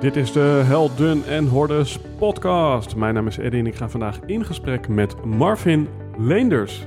[0.00, 2.96] Dit is de Helden en Hordes podcast.
[2.96, 5.88] Mijn naam is Eddie en ik ga vandaag in gesprek met Marvin
[6.18, 6.86] Leenders.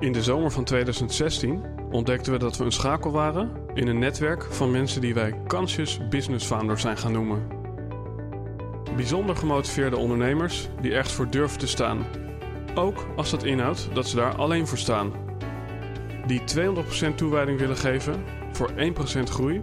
[0.00, 4.42] In de zomer van 2016 ontdekten we dat we een schakel waren in een netwerk
[4.42, 7.42] van mensen die wij Conscious Business Founders zijn gaan noemen.
[8.96, 11.98] Bijzonder gemotiveerde ondernemers die echt voor durven te staan.
[12.74, 15.12] Ook als dat inhoudt dat ze daar alleen voor staan.
[16.26, 16.42] Die
[17.10, 18.72] 200% toewijding willen geven voor 1%
[19.22, 19.62] groei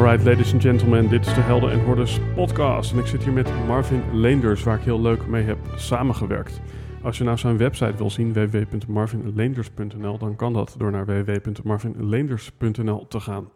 [0.00, 2.92] Alright, ladies and gentlemen, dit is de Helden en Hordes podcast.
[2.92, 6.60] En ik zit hier met Marvin Leenders, waar ik heel leuk mee heb samengewerkt.
[7.02, 13.20] Als je nou zijn website wil zien, www.marvinleenders.nl, dan kan dat door naar www.marvinleenders.nl te
[13.20, 13.48] gaan.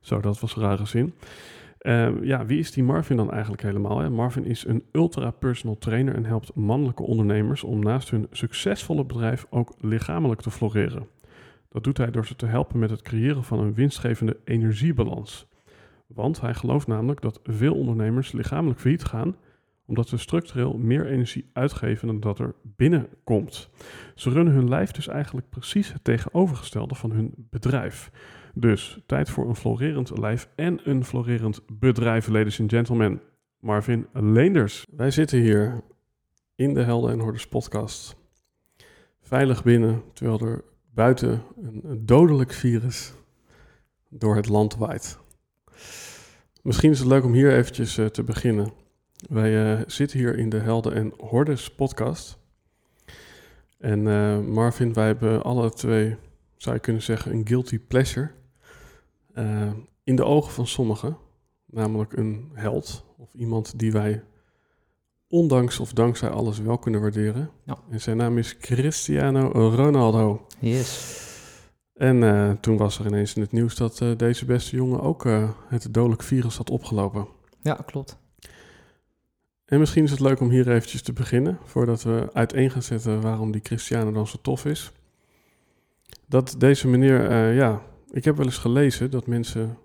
[0.00, 1.14] Zo, dat was rare zin.
[1.80, 3.98] Uh, ja, wie is die Marvin dan eigenlijk helemaal?
[3.98, 4.10] Hè?
[4.10, 9.46] Marvin is een ultra personal trainer en helpt mannelijke ondernemers om naast hun succesvolle bedrijf
[9.50, 11.06] ook lichamelijk te floreren.
[11.68, 15.46] Dat doet hij door ze te helpen met het creëren van een winstgevende energiebalans.
[16.06, 19.36] Want hij gelooft namelijk dat veel ondernemers lichamelijk failliet gaan
[19.86, 23.70] omdat ze structureel meer energie uitgeven dan dat er binnenkomt.
[24.14, 28.10] Ze runnen hun lijf dus eigenlijk precies het tegenovergestelde van hun bedrijf.
[28.54, 33.20] Dus tijd voor een florerend lijf en een florerend bedrijf, ladies and gentlemen.
[33.60, 34.86] Marvin Leenders.
[34.96, 35.82] Wij zitten hier
[36.54, 38.16] in de Helden en Hordes podcast.
[39.20, 43.14] Veilig binnen, terwijl er buiten een dodelijk virus
[44.08, 45.18] door het land waait.
[46.66, 48.72] Misschien is het leuk om hier eventjes uh, te beginnen.
[49.28, 52.38] Wij uh, zitten hier in de Helden en Hordes podcast.
[53.78, 56.16] En uh, Marvin, wij hebben alle twee,
[56.56, 58.30] zou je kunnen zeggen, een guilty pleasure.
[60.04, 61.16] in de ogen van sommigen.
[61.66, 64.22] Namelijk een held of iemand die wij
[65.28, 67.50] ondanks of dankzij alles wel kunnen waarderen.
[67.64, 67.78] Ja.
[67.90, 70.46] En zijn naam is Cristiano Ronaldo.
[70.58, 71.35] Yes.
[71.96, 75.24] En uh, toen was er ineens in het nieuws dat uh, deze beste jongen ook
[75.24, 77.28] uh, het dodelijk virus had opgelopen.
[77.60, 78.18] Ja, klopt.
[79.64, 83.20] En misschien is het leuk om hier eventjes te beginnen, voordat we uiteen gaan zetten
[83.20, 84.92] waarom die Cristiano dan zo tof is.
[86.26, 89.78] Dat deze meneer, ja, ik heb wel eens gelezen dat mensen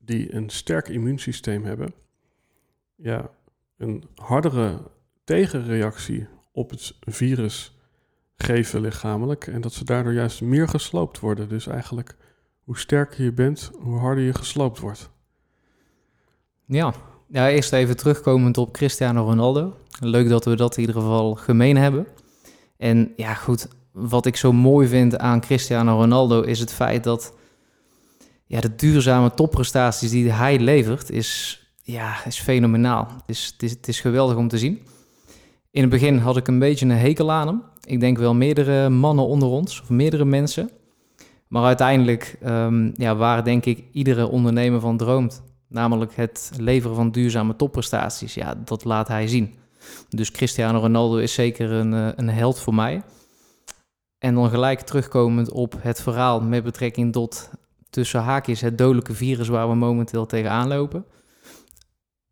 [0.00, 1.94] die een sterk immuunsysteem hebben,
[2.94, 3.30] ja,
[3.76, 4.90] een hardere
[5.24, 7.73] tegenreactie op het virus
[8.36, 9.46] geven lichamelijk.
[9.46, 11.48] En dat ze daardoor juist meer gesloopt worden.
[11.48, 12.16] Dus eigenlijk
[12.64, 15.10] hoe sterker je bent, hoe harder je gesloopt wordt.
[16.66, 16.94] Ja,
[17.28, 19.76] ja eerst even terugkomend op Cristiano Ronaldo.
[20.00, 22.06] Leuk dat we dat in ieder geval gemeen hebben.
[22.76, 27.32] En ja, goed, wat ik zo mooi vind aan Cristiano Ronaldo is het feit dat
[28.46, 33.06] ja, de duurzame topprestaties die hij levert, is, ja, is fenomenaal.
[33.06, 34.86] Het is, het, is, het is geweldig om te zien.
[35.70, 38.88] In het begin had ik een beetje een hekel aan hem ik denk wel meerdere
[38.88, 40.70] mannen onder ons, of meerdere mensen.
[41.48, 45.42] Maar uiteindelijk um, ja, waar denk ik iedere ondernemer van droomt.
[45.68, 48.34] Namelijk het leveren van duurzame topprestaties.
[48.34, 49.54] Ja, dat laat hij zien.
[50.08, 53.02] Dus Cristiano Ronaldo is zeker een, eh, een held voor mij.
[54.18, 57.50] En dan gelijk terugkomend op het verhaal met betrekking tot
[57.90, 61.04] tussen haakjes het dodelijke virus waar we momenteel tegenaan lopen.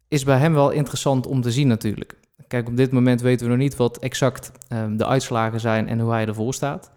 [0.08, 2.18] Is bij hem wel interessant om te zien natuurlijk.
[2.52, 6.00] Kijk, op dit moment weten we nog niet wat exact um, de uitslagen zijn en
[6.00, 6.90] hoe hij ervoor staat.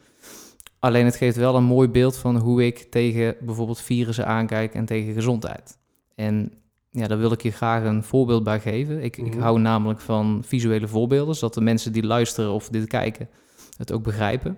[0.80, 4.86] Alleen het geeft wel een mooi beeld van hoe ik tegen bijvoorbeeld virussen aankijk en
[4.86, 5.78] tegen gezondheid.
[6.16, 6.52] En
[6.90, 9.04] ja, daar wil ik je graag een voorbeeld bij geven.
[9.04, 9.42] Ik, ik mhm.
[9.42, 13.30] hou namelijk van visuele voorbeelden, zodat de mensen die luisteren of dit kijken
[13.78, 14.58] het ook begrijpen.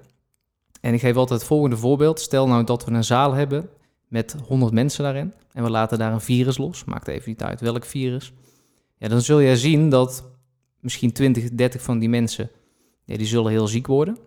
[0.82, 2.20] En ik geef altijd het volgende voorbeeld.
[2.20, 3.70] Stel nou dat we een zaal hebben
[4.08, 6.86] met 100 mensen daarin en we laten daar een virus los.
[6.86, 8.34] Maakt even niet uit welk virus.
[8.98, 10.36] Ja, dan zul je zien dat
[10.80, 12.50] misschien 20, 30 van die mensen,
[13.04, 14.18] ja, die zullen heel ziek worden.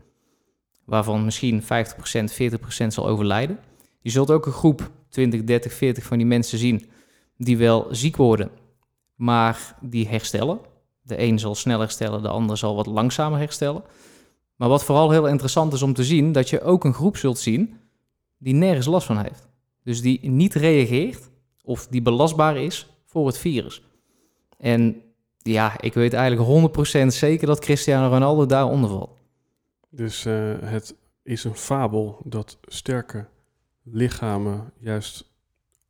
[0.85, 3.59] Waarvan misschien 50%, 40% zal overlijden.
[4.01, 6.91] Je zult ook een groep 20, 30, 40 van die mensen zien
[7.37, 8.51] die wel ziek worden,
[9.15, 10.59] maar die herstellen.
[11.03, 13.83] De een zal snel herstellen, de ander zal wat langzamer herstellen.
[14.57, 17.39] Maar wat vooral heel interessant is om te zien, dat je ook een groep zult
[17.39, 17.81] zien
[18.39, 19.49] die nergens last van heeft.
[19.85, 21.31] Dus die niet reageert
[21.63, 23.83] of die belastbaar is voor het virus.
[24.59, 25.03] En
[25.43, 29.19] ja, ik weet eigenlijk 100% zeker dat Cristiano Ronaldo daaronder valt.
[29.91, 33.27] Dus uh, het is een fabel dat sterke
[33.83, 35.31] lichamen juist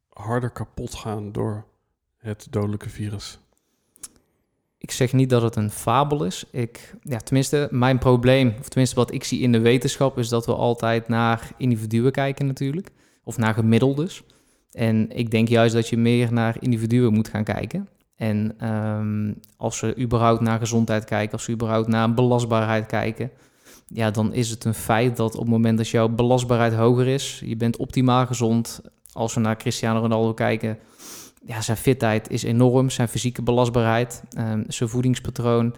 [0.09, 1.65] harder kapot gaan door
[2.17, 3.39] het dodelijke virus?
[4.79, 6.45] Ik zeg niet dat het een fabel is.
[6.51, 10.47] Ik, ja, tenminste, mijn probleem, of tenminste wat ik zie in de wetenschap, is dat
[10.47, 12.91] we altijd naar individuen kijken natuurlijk.
[13.25, 14.23] Of naar gemiddeldes.
[14.73, 17.89] En ik denk juist dat je meer naar individuen moet gaan kijken.
[18.21, 23.31] En ehm, als we überhaupt naar gezondheid kijken, als we überhaupt naar belastbaarheid kijken,
[23.87, 27.43] ja, dan is het een feit dat op het moment dat jouw belastbaarheid hoger is,
[27.45, 28.81] je bent optimaal gezond.
[29.13, 30.79] Als we naar Cristiano Ronaldo kijken,
[31.45, 35.75] ja, zijn fitheid is enorm, zijn fysieke belastbaarheid, um, zijn voedingspatroon.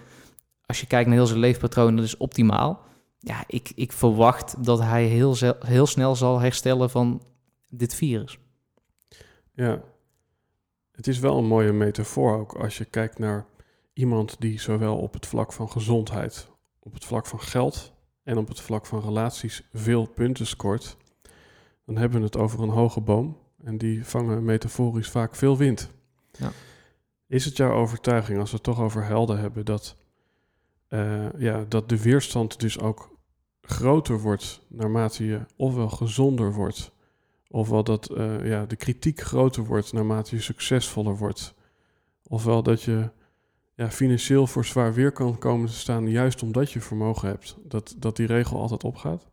[0.67, 2.81] Als je kijkt naar heel zijn leefpatroon, dat is optimaal.
[3.19, 5.37] Ja, ik, ik verwacht dat hij heel,
[5.67, 7.23] heel snel zal herstellen van
[7.69, 8.39] dit virus.
[9.55, 9.81] Ja,
[11.03, 13.47] het is wel een mooie metafoor ook als je kijkt naar
[13.93, 18.49] iemand die zowel op het vlak van gezondheid, op het vlak van geld en op
[18.49, 20.97] het vlak van relaties veel punten scoort.
[21.87, 25.91] Dan hebben we het over een hoge boom en die vangen metaforisch vaak veel wind.
[26.33, 26.51] Ja.
[27.27, 29.97] Is het jouw overtuiging, als we het toch over helden hebben, dat,
[30.89, 33.17] uh, ja, dat de weerstand dus ook
[33.63, 36.93] groter wordt naarmate je ofwel gezonder wordt
[37.53, 41.55] Ofwel dat uh, ja, de kritiek groter wordt naarmate je succesvoller wordt.
[42.23, 43.11] Ofwel dat je
[43.75, 47.57] ja, financieel voor zwaar weer kan komen te staan, juist omdat je vermogen hebt.
[47.65, 49.27] Dat, dat die regel altijd opgaat?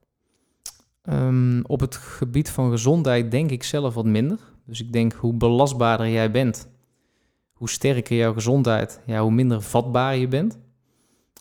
[1.03, 4.39] Um, op het gebied van gezondheid denk ik zelf wat minder.
[4.65, 6.67] Dus ik denk hoe belastbaarder jij bent,
[7.53, 10.57] hoe sterker jouw gezondheid, ja, hoe minder vatbaar je bent.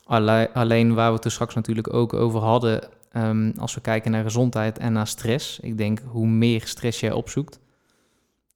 [0.04, 2.88] Alleen waar we het er straks natuurlijk ook over hadden,
[3.19, 7.12] Ehm, als we kijken naar gezondheid en naar stress, ik denk hoe meer stress jij
[7.12, 7.61] opzoekt,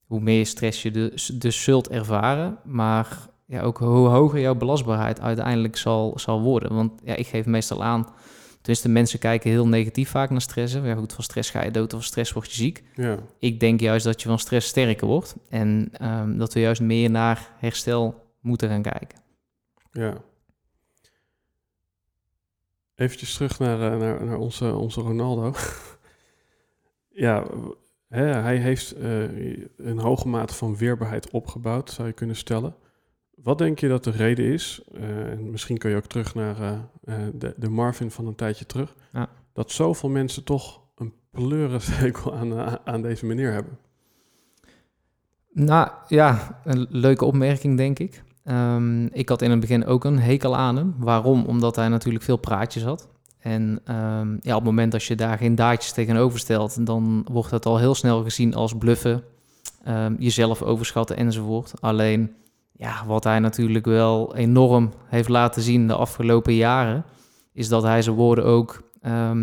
[0.07, 5.21] hoe meer stress je dus, dus zult ervaren, maar ja, ook hoe hoger jouw belastbaarheid
[5.21, 6.75] uiteindelijk zal, zal worden.
[6.75, 8.07] Want ja, ik geef meestal aan,
[8.57, 10.75] tenminste mensen kijken heel negatief vaak naar stress.
[10.75, 12.83] Ja, goed, van stress ga je dood of van stress word je ziek.
[12.95, 13.19] Ja.
[13.39, 17.11] Ik denk juist dat je van stress sterker wordt en ehm, dat we juist meer
[17.11, 19.19] naar herstel moeten gaan kijken.
[19.93, 20.15] Ja,
[23.03, 25.55] Eventjes terug naar, eh, naar, naar onze, onze Ronaldo.
[27.27, 27.47] ja,
[28.09, 32.75] hè, hij heeft uh, een hoge mate van weerbaarheid opgebouwd, zou je kunnen stellen.
[33.35, 34.83] Wat denk je dat de reden is?
[34.95, 36.89] Uh, en misschien kun je ook terug naar
[37.35, 38.95] de, de, Marvin van een tijdje terug.
[39.13, 39.29] Ja.
[39.53, 43.79] Dat zoveel mensen toch een pleurenstekel aan, aan deze meneer hebben.
[45.53, 48.23] Nou ja, een leuke opmerking, denk ik.
[48.45, 50.95] Um, ik had in het begin ook een hekel aan hem.
[50.99, 51.45] Waarom?
[51.45, 53.09] Omdat hij natuurlijk veel praatjes had.
[53.39, 57.51] En um, ja, op het moment dat je daar geen daadjes tegenover stelt, dan wordt
[57.51, 59.23] het al heel snel gezien als bluffen,
[59.89, 61.73] um, jezelf overschatten enzovoort.
[61.81, 62.33] Alleen,
[62.73, 67.05] ja, wat hij natuurlijk wel enorm heeft laten zien de afgelopen jaren,
[67.53, 68.83] is dat hij zijn woorden ook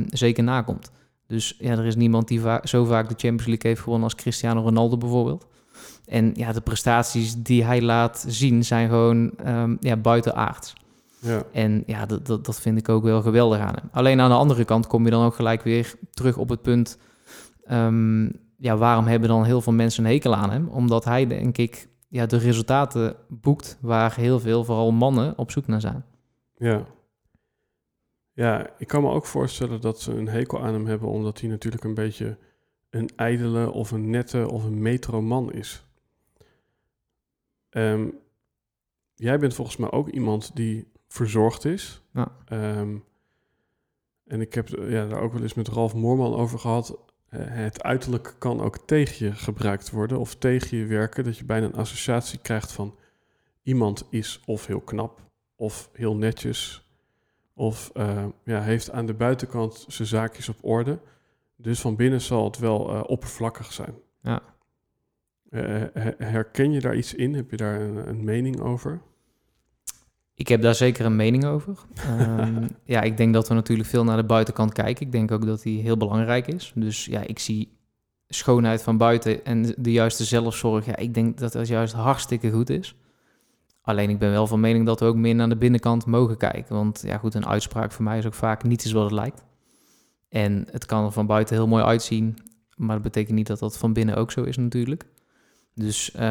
[0.07, 0.91] zeker nakomt.
[1.27, 4.61] Dus ja, er is niemand die zo vaak de Champions League heeft gewonnen als Cristiano
[4.61, 5.47] Ronaldo bijvoorbeeld.
[6.09, 10.73] En ja, de prestaties die hij laat zien zijn gewoon um, ja, buitenaards.
[11.19, 11.43] Ja.
[11.51, 13.89] En ja, dat, dat, dat vind ik ook wel geweldig aan hem.
[13.91, 16.97] Alleen aan de andere kant kom je dan ook gelijk weer terug op het punt...
[17.71, 20.67] Um, ja, waarom hebben dan heel veel mensen een hekel aan hem?
[20.67, 25.67] Omdat hij, denk ik, ja, de resultaten boekt waar heel veel, vooral mannen, op zoek
[25.67, 26.05] naar zijn.
[26.55, 26.83] Ja.
[28.33, 31.09] Ja, ik kan me ook voorstellen dat ze een hekel aan hem hebben...
[31.09, 32.37] omdat hij natuurlijk een beetje
[32.89, 35.83] een ijdele of een nette of een metroman is.
[37.71, 38.19] Um,
[39.15, 42.01] jij bent volgens mij ook iemand die verzorgd is.
[42.13, 42.31] Ja.
[42.45, 42.97] Ehm,
[44.25, 46.97] en ik heb ja, daar ook wel eens met Ralf Moorman over gehad.
[47.29, 51.23] Het uiterlijk kan ook tegen je gebruikt worden of tegen je werken.
[51.23, 52.95] Dat je bijna een associatie krijgt van
[53.63, 55.21] iemand is of heel knap
[55.55, 56.87] of heel netjes.
[57.53, 60.99] Of uh, ja, heeft aan de buitenkant zijn zaakjes op orde.
[61.55, 63.95] Dus van binnen zal het wel uh, oppervlakkig zijn.
[64.21, 64.41] Ja.
[65.49, 65.83] Uh,
[66.17, 67.33] herken je daar iets in?
[67.33, 69.01] Heb je daar een, een, mening over?
[70.33, 71.77] Ik heb daar zeker een mening over.
[72.19, 75.05] um, ja, ik denk dat we natuurlijk veel naar de buitenkant kijken.
[75.05, 76.71] Ik denk ook dat die heel belangrijk is.
[76.75, 77.77] Dus ja, ik zie
[78.27, 80.85] schoonheid van buiten en de juiste zelfzorg.
[80.85, 82.95] Ja, ik denk dat dat juist hartstikke goed is.
[83.81, 86.75] Alleen ik ben wel van mening dat we ook meer naar de binnenkant mogen kijken.
[86.75, 89.43] Want ja, goed, een uitspraak voor mij is ook vaak niet is wat het lijkt.
[90.29, 92.37] En het kan er van buiten heel mooi uitzien,
[92.75, 95.05] maar dat betekent niet dat dat van binnen ook zo is natuurlijk.
[95.73, 96.21] Dus, uh,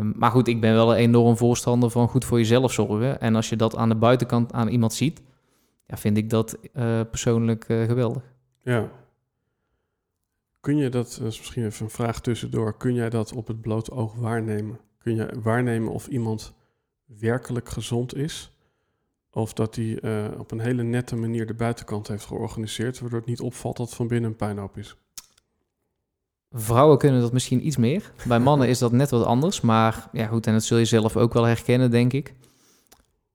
[0.00, 3.20] maar goed, ik ben wel een enorm voorstander van goed voor jezelf zorgen.
[3.20, 5.22] En als je dat aan de buitenkant aan iemand ziet,
[5.86, 8.22] ja, vind ik dat uh, persoonlijk uh, geweldig.
[8.62, 8.90] Ja.
[10.60, 13.60] Kun je dat, dat is misschien even een vraag tussendoor, kun jij dat op het
[13.60, 14.78] blote oog waarnemen?
[14.98, 16.54] Kun je waarnemen of iemand
[17.04, 18.50] werkelijk gezond is?
[19.30, 23.28] Of dat hij uh, op een hele nette manier de buitenkant heeft georganiseerd, waardoor het
[23.28, 24.96] niet opvalt dat van binnen een puinhoop is?
[26.58, 28.12] Vrouwen kunnen dat misschien iets meer.
[28.26, 29.60] Bij mannen is dat net wat anders.
[29.60, 32.34] Maar ja, goed, en dat zul je zelf ook wel herkennen, denk ik.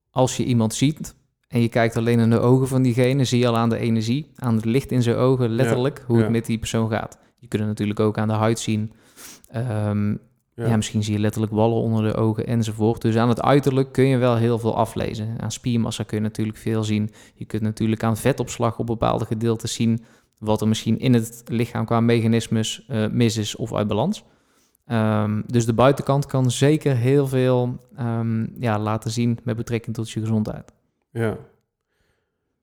[0.10, 1.16] Als je iemand ziet
[1.48, 4.32] en je kijkt alleen in de ogen van diegene, zie je al aan de energie,
[4.36, 7.18] aan het licht in zijn ogen, letterlijk, hoe het met die persoon gaat.
[7.40, 8.92] Je kunt het natuurlijk ook aan de huid zien.
[9.48, 10.16] Ehm,
[10.56, 10.76] ja.
[10.76, 13.02] misschien zie je letterlijk wallen onder de ogen enzovoort.
[13.02, 15.36] Dus aan het uiterlijk kun je wel heel veel aflezen.
[15.40, 17.12] Aan spiermassa kun je natuurlijk veel zien.
[17.34, 20.04] Je kunt natuurlijk aan vetopslag op bepaalde gedeelten zien
[20.42, 24.24] wat er misschien in het lichaam qua mechanismes uh, mis is of uit balans.
[24.88, 30.12] Um, dus de buitenkant kan zeker heel veel um, ja, laten zien met betrekking tot
[30.12, 30.74] je gezondheid.
[31.12, 31.38] Ja,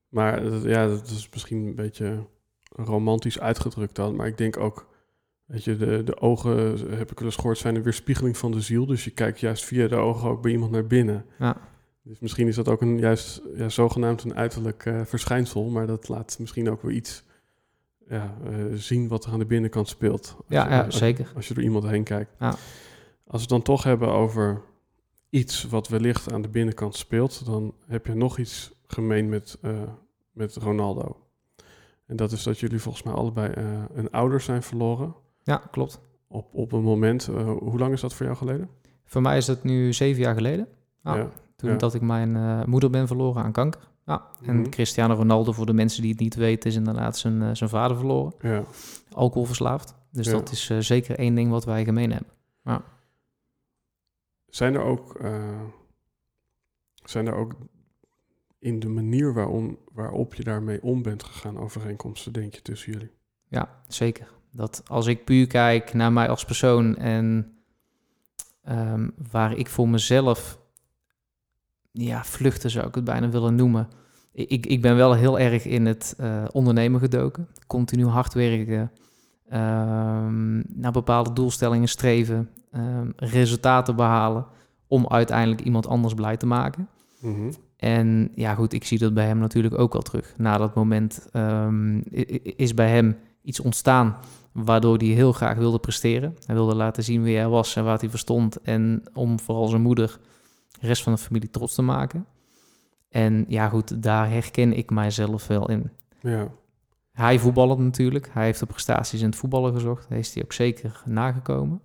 [0.09, 2.27] maar ja, dat is misschien een beetje
[2.69, 4.17] romantisch uitgedrukt dan.
[4.17, 4.87] Maar ik denk ook,
[5.45, 6.57] weet je, de, de ogen,
[6.97, 8.87] heb ik wel eens gehoord, zijn een weerspiegeling van de ziel.
[8.87, 11.25] Dus je kijkt juist via de ogen ook bij iemand naar binnen.
[11.39, 11.57] Ja.
[12.03, 15.69] Dus misschien is dat ook een juist ja, zogenaamd een uiterlijk uh, verschijnsel.
[15.69, 17.25] Maar dat laat misschien ook weer iets
[18.09, 20.37] ja, uh, zien wat er aan de binnenkant speelt.
[20.49, 21.33] Ja, ja, zeker.
[21.35, 22.31] Als, je door iemand heen kijkt.
[22.39, 22.49] Ja.
[22.49, 22.57] Als
[23.27, 24.63] we het dan toch hebben over
[25.31, 29.83] iets wat wellicht aan de binnenkant speelt, dan heb je nog iets gemeen met, uh,
[30.33, 31.17] met Ronaldo.
[32.07, 35.15] En dat is dat jullie volgens mij allebei uh, een ouder zijn verloren.
[35.43, 36.01] Ja, klopt.
[36.29, 37.27] Op, op een moment,
[37.59, 38.69] hoe lang is dat voor jou geleden?
[39.05, 40.69] Voor mij is dat nu zeven jaar geleden.
[41.03, 43.89] ja, toen dat ik mijn moeder ben verloren aan kanker.
[44.09, 44.69] Ja, en mhm.
[44.69, 47.97] Cristiano Ronaldo, voor de mensen die het niet weten, is inderdaad zijn, uh, zijn vader
[47.97, 48.33] verloren.
[48.41, 48.65] Ja.
[49.13, 49.95] Alcoholverslaafd.
[50.11, 52.31] Dus dat is uh, zeker één ding wat wij gemeen hebben.
[52.65, 52.83] Ja.
[54.47, 55.61] Zijn er ook, uh,
[57.05, 57.55] zijn er ook
[58.59, 63.11] in de manier waarom, waarop je daarmee om bent gegaan overeenkomsten, denk je, tussen jullie?
[63.49, 64.29] Ja, zeker.
[64.51, 67.59] Dat als ik puur kijk naar mij als persoon en
[68.69, 70.59] um, waar ik voor mezelf
[72.05, 73.89] ja, vluchten zou ik het bijna willen noemen.
[74.33, 77.49] Ik, ik ben wel heel erg in het uh, ondernemen gedoken.
[77.67, 78.91] Continu hard werken.
[79.53, 82.51] Um, naar bepaalde doelstellingen streven.
[82.77, 84.47] Um, resultaten behalen.
[84.87, 86.89] Om uiteindelijk iemand anders blij te maken.
[87.21, 90.35] Mm En ja, goed, ik zie dat bij hem natuurlijk ook al terug.
[90.37, 92.03] Na dat moment um,
[92.57, 94.17] is bij hem iets ontstaan
[94.53, 96.37] waardoor hij heel graag wilde presteren.
[96.47, 98.61] Hij wilde laten zien wie hij was en waar hij verstond.
[98.61, 100.19] En om vooral zijn moeder de
[100.81, 102.27] rest van de familie trots te maken.
[103.09, 105.91] En ja, goed, daar herken ik mijzelf wel in.
[106.21, 106.53] Ja.
[107.13, 108.29] Hij voetballen natuurlijk.
[108.33, 110.09] Hij heeft de prestaties in het voetballen gezocht.
[110.09, 111.81] Heeft hij ook zeker nagekomen.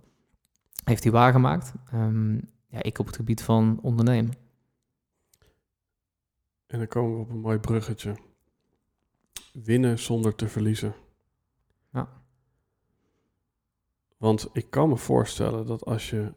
[0.84, 1.72] Heeft hij waargemaakt.
[1.94, 4.32] Um, ja, ik op het gebied van ondernemen.
[6.66, 8.16] En dan komen we op een mooi bruggetje.
[9.52, 10.94] Winnen zonder te verliezen.
[11.92, 12.08] Ja.
[14.16, 16.32] Want ik kan me voorstellen dat als je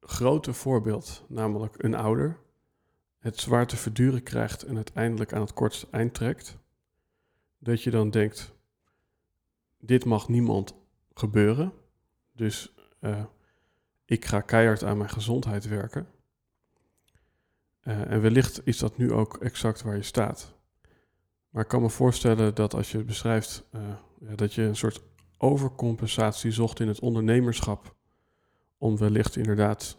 [0.00, 2.38] grote voorbeeld, namelijk een ouder,
[3.18, 6.58] het zwaar te verduren krijgt en uiteindelijk aan het kortste eind trekt,
[7.58, 8.54] dat je dan denkt,
[9.78, 10.74] dit mag niemand
[11.14, 11.72] gebeuren,
[12.32, 13.24] dus uh,
[14.04, 16.08] ik ga keihard aan mijn gezondheid werken.
[17.82, 20.54] Uh, en wellicht is dat nu ook exact waar je staat.
[21.48, 23.68] Maar ik kan me voorstellen dat als je beschrijft
[24.20, 25.02] ja, dat je een soort
[25.38, 27.96] overcompensatie zocht in het ondernemerschap,
[28.80, 29.98] om wellicht inderdaad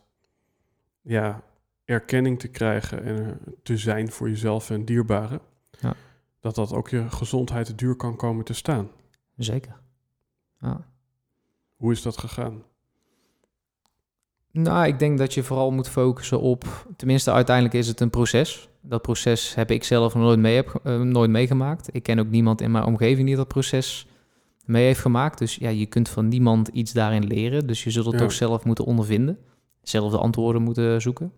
[1.01, 1.43] ja,
[1.85, 5.41] erkenning te krijgen en eh, te zijn voor jezelf en dierbaren,
[5.79, 5.93] ja.
[6.39, 8.91] dat dat ook je gezondheid duur kan komen te staan.
[9.35, 9.79] Zeker.
[10.59, 10.85] Ja.
[11.75, 12.63] Hoe is dat gegaan?
[14.51, 18.69] Nou, ik denk dat je vooral moet focussen op, tenminste uiteindelijk is het een proces.
[18.81, 21.95] Dat proces heb ik zelf nooit, mee heb, uh, nooit meegemaakt.
[21.95, 24.07] Ik ken ook niemand in mijn omgeving die dat proces
[24.65, 25.37] mee heeft gemaakt.
[25.37, 27.67] Dus ja, je kunt van niemand iets daarin leren.
[27.67, 28.23] Dus je zult het ja.
[28.23, 29.37] ook zelf moeten ondervinden
[29.83, 31.31] zelf de antwoorden moeten zoeken.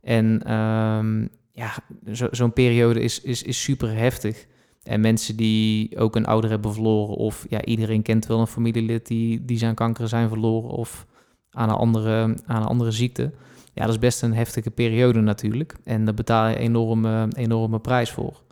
[0.00, 4.46] En um, ja, zo'n zo periode is, is, is super heftig.
[4.82, 9.06] En mensen die ook een ouder hebben verloren, of ja, iedereen kent wel een familielid
[9.06, 11.06] die, die zijn kanker zijn verloren of
[11.50, 13.32] aan een, andere, aan een andere ziekte.
[13.72, 15.76] Ja, dat is best een heftige periode natuurlijk.
[15.84, 18.42] En daar betaal je enorme, enorme prijs voor.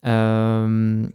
[0.00, 1.12] Um,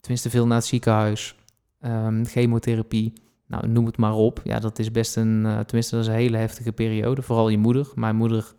[0.00, 1.34] tenminste, veel naar het ziekenhuis,
[1.80, 3.12] um, chemotherapie
[3.46, 4.40] nou, noem het maar op.
[4.44, 7.22] Ja, dat is best een, uh, tenminste, dat is een hele heftige periode.
[7.22, 7.88] Vooral je moeder.
[7.94, 8.54] Mijn moeder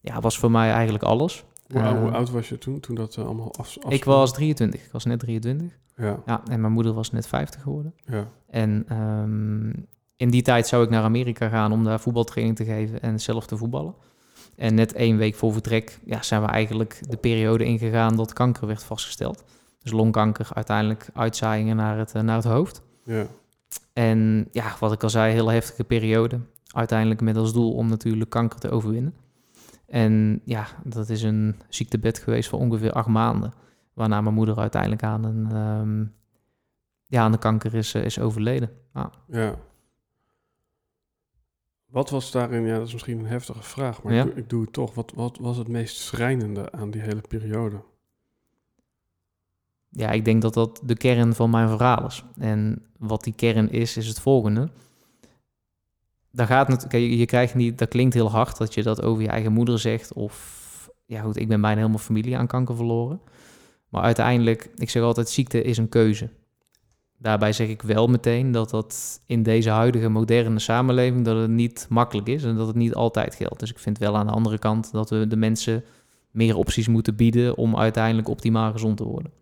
[0.00, 1.44] ja, was voor mij eigenlijk alles.
[1.72, 4.84] Hoe, uh, hoe oud was je toen, toen dat uh, allemaal af, Ik was 23.
[4.84, 5.78] Ik was net 23.
[5.96, 6.22] Ja.
[6.26, 6.42] ja.
[6.50, 7.94] En mijn moeder was net 50 geworden.
[8.04, 8.28] Ja.
[8.50, 13.00] En um, in die tijd zou ik naar Amerika gaan om daar voetbaltraining te geven
[13.00, 13.94] en zelf te voetballen.
[14.56, 18.66] En net één week voor vertrek ja, zijn we eigenlijk de periode ingegaan dat kanker
[18.66, 19.44] werd vastgesteld.
[19.88, 22.82] Dus longkanker, uiteindelijk uitzaaiingen naar het, naar het hoofd.
[23.02, 23.26] Ja.
[23.92, 26.40] En ja, wat ik al zei, hele heftige periode.
[26.74, 29.14] Uiteindelijk met als doel om natuurlijk kanker te overwinnen.
[29.86, 33.52] En ja, dat is een ziektebed geweest voor ongeveer acht maanden.
[33.92, 36.14] Waarna mijn moeder uiteindelijk aan een, um,
[37.06, 38.70] ja, aan de kanker is, eh, is overleden.
[38.94, 39.10] Ja.
[39.26, 39.54] Ja.
[41.86, 44.24] Wat was daarin, ja, dat is misschien een heftige vraag, maar Ja.
[44.24, 44.94] ik, doe, ik doe het toch.
[44.94, 47.80] Wat, wat was het meest schrijnende aan die hele periode?
[49.90, 52.24] Ja, ik denk dat dat de kern van mijn verhaal is.
[52.38, 54.68] En wat die kern is, is het volgende.
[56.30, 59.28] Daar gaat het, je krijgt niet, dat klinkt heel hard dat je dat over je
[59.28, 60.12] eigen moeder zegt.
[60.12, 63.20] Of ja, goed, ik ben bijna helemaal familie aan kanker verloren.
[63.88, 66.28] Maar uiteindelijk, ik zeg altijd, ziekte is een keuze.
[67.18, 71.86] Daarbij zeg ik wel meteen dat dat in deze huidige moderne samenleving dat het niet
[71.88, 73.60] makkelijk is en dat het niet altijd geldt.
[73.60, 75.84] Dus ik vind wel aan de andere kant dat we de mensen
[76.30, 79.32] meer opties moeten bieden om uiteindelijk optimaal gezond te worden.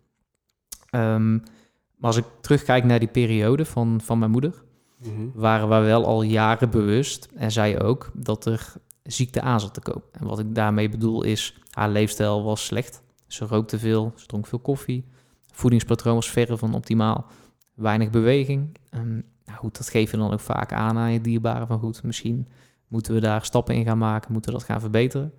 [0.89, 4.65] Ehm, maar als ik terugkijk naar die periode van, van mijn moeder,
[5.03, 5.27] Mhm.
[5.33, 9.79] waren we wel al jaren bewust, en zij ook, dat er ziekte aan zat te
[9.81, 10.03] komen.
[10.11, 13.01] En wat ik daarmee bedoel is, haar leefstijl was slecht.
[13.27, 15.05] Ze rookte veel, ze dronk veel koffie.
[15.53, 17.25] Voedingspatroon was verre van optimaal.
[17.73, 18.77] Weinig beweging.
[18.89, 19.13] Ehm,
[19.45, 21.67] nou goed, dat geef je dan ook vaak aan aan je dierbaren.
[21.67, 22.47] Van goed, misschien
[22.87, 25.33] moeten we daar stappen in gaan maken, moeten we dat gaan verbeteren.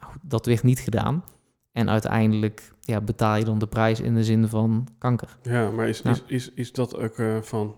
[0.00, 1.24] Nou, goed, dat werd niet gedaan.
[1.72, 5.36] En uiteindelijk ja, betaal je dan de prijs in de zin van kanker.
[5.42, 6.10] Ja, maar is, Ja.
[6.10, 7.76] is, is, is dat ook eh, van...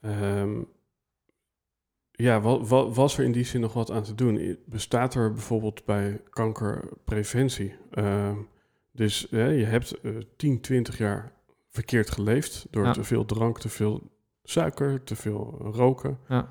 [0.00, 0.62] ehm,
[2.10, 4.56] ja, wat, wat, was er in die zin nog wat aan te doen?
[4.66, 7.74] Bestaat er bijvoorbeeld bij kankerpreventie?
[7.90, 8.36] Ehm,
[8.92, 11.32] dus eh, je hebt eh 10, 20 jaar
[11.68, 12.66] verkeerd geleefd...
[12.70, 12.92] door Ja.
[12.92, 14.10] te veel drank, te veel
[14.42, 16.18] suiker, te veel roken.
[16.28, 16.48] Ja.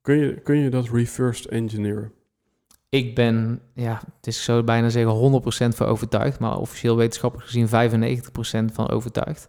[0.00, 2.12] Kun, je, kun je dat reversed engineeren?
[2.94, 8.70] Ik ben, ja, het is zo bijna zeggen 100% van overtuigd, maar officieel wetenschappelijk gezien
[8.70, 9.48] 95% van overtuigd.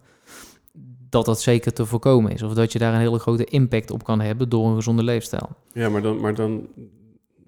[1.09, 2.43] Dat dat zeker te voorkomen is.
[2.43, 5.49] Of dat je daar een hele grote impact op kan hebben door een gezonde leefstijl.
[5.73, 6.67] Ja, maar dan, maar dan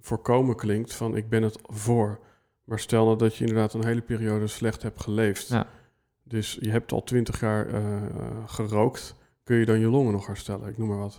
[0.01, 2.19] voorkomen klinkt van ik ben het voor.
[2.63, 5.47] Maar stel nou dat je inderdaad een hele periode slecht hebt geleefd.
[5.47, 5.67] Ja.
[6.23, 7.83] Dus je hebt al twintig jaar eh,
[8.45, 9.15] gerookt.
[9.43, 10.69] Kun je dan je longen nog herstellen?
[10.69, 11.17] Ik noem maar wat.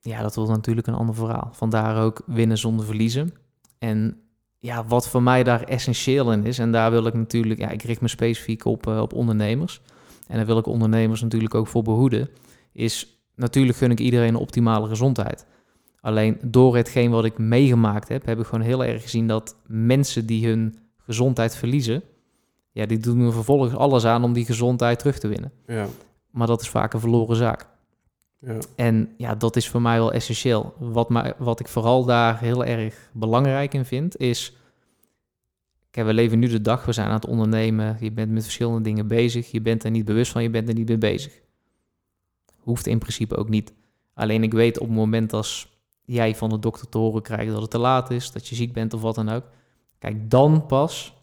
[0.00, 1.48] Ja, dat wordt natuurlijk een ander verhaal.
[1.52, 3.34] Vandaar ook winnen zonder verliezen.
[3.80, 4.20] En
[4.58, 7.82] ja, wat voor mij daar essentieel in is, en daar wil ik natuurlijk, ja, ik
[7.82, 9.80] richt me specifiek op, eh, op ondernemers.
[10.26, 12.28] En daar wil ik ondernemers natuurlijk ook voor behoeden.
[12.72, 15.46] Is natuurlijk gun ik iedereen een optimale gezondheid.
[16.00, 20.26] Alleen door hetgeen wat ik meegemaakt heb, heb ik gewoon heel erg gezien dat mensen
[20.26, 22.02] die hun gezondheid verliezen,
[22.72, 25.52] ja, die doen er vervolgens alles aan om die gezondheid terug te winnen.
[25.66, 25.86] Ja,
[26.30, 27.68] Maar dat is vaak een verloren zaak.
[28.74, 30.74] En ja, dat is voor mij wel essentieel.
[30.78, 34.54] Wat, mij, wat ik vooral daar heel erg belangrijk in vind, is...
[35.90, 37.96] We leven nu de dag, we zijn aan het ondernemen.
[38.00, 39.50] Je bent met verschillende dingen bezig.
[39.50, 41.40] Je bent er niet bewust van, je bent er niet mee bezig.
[42.58, 43.72] Hoeft in principe ook niet.
[44.14, 47.60] Alleen ik weet op het moment als jij van de dokter te horen krijgt dat
[47.60, 49.44] het te laat is, dat je ziek bent of wat dan ook.
[49.98, 51.14] Kijk, dan pas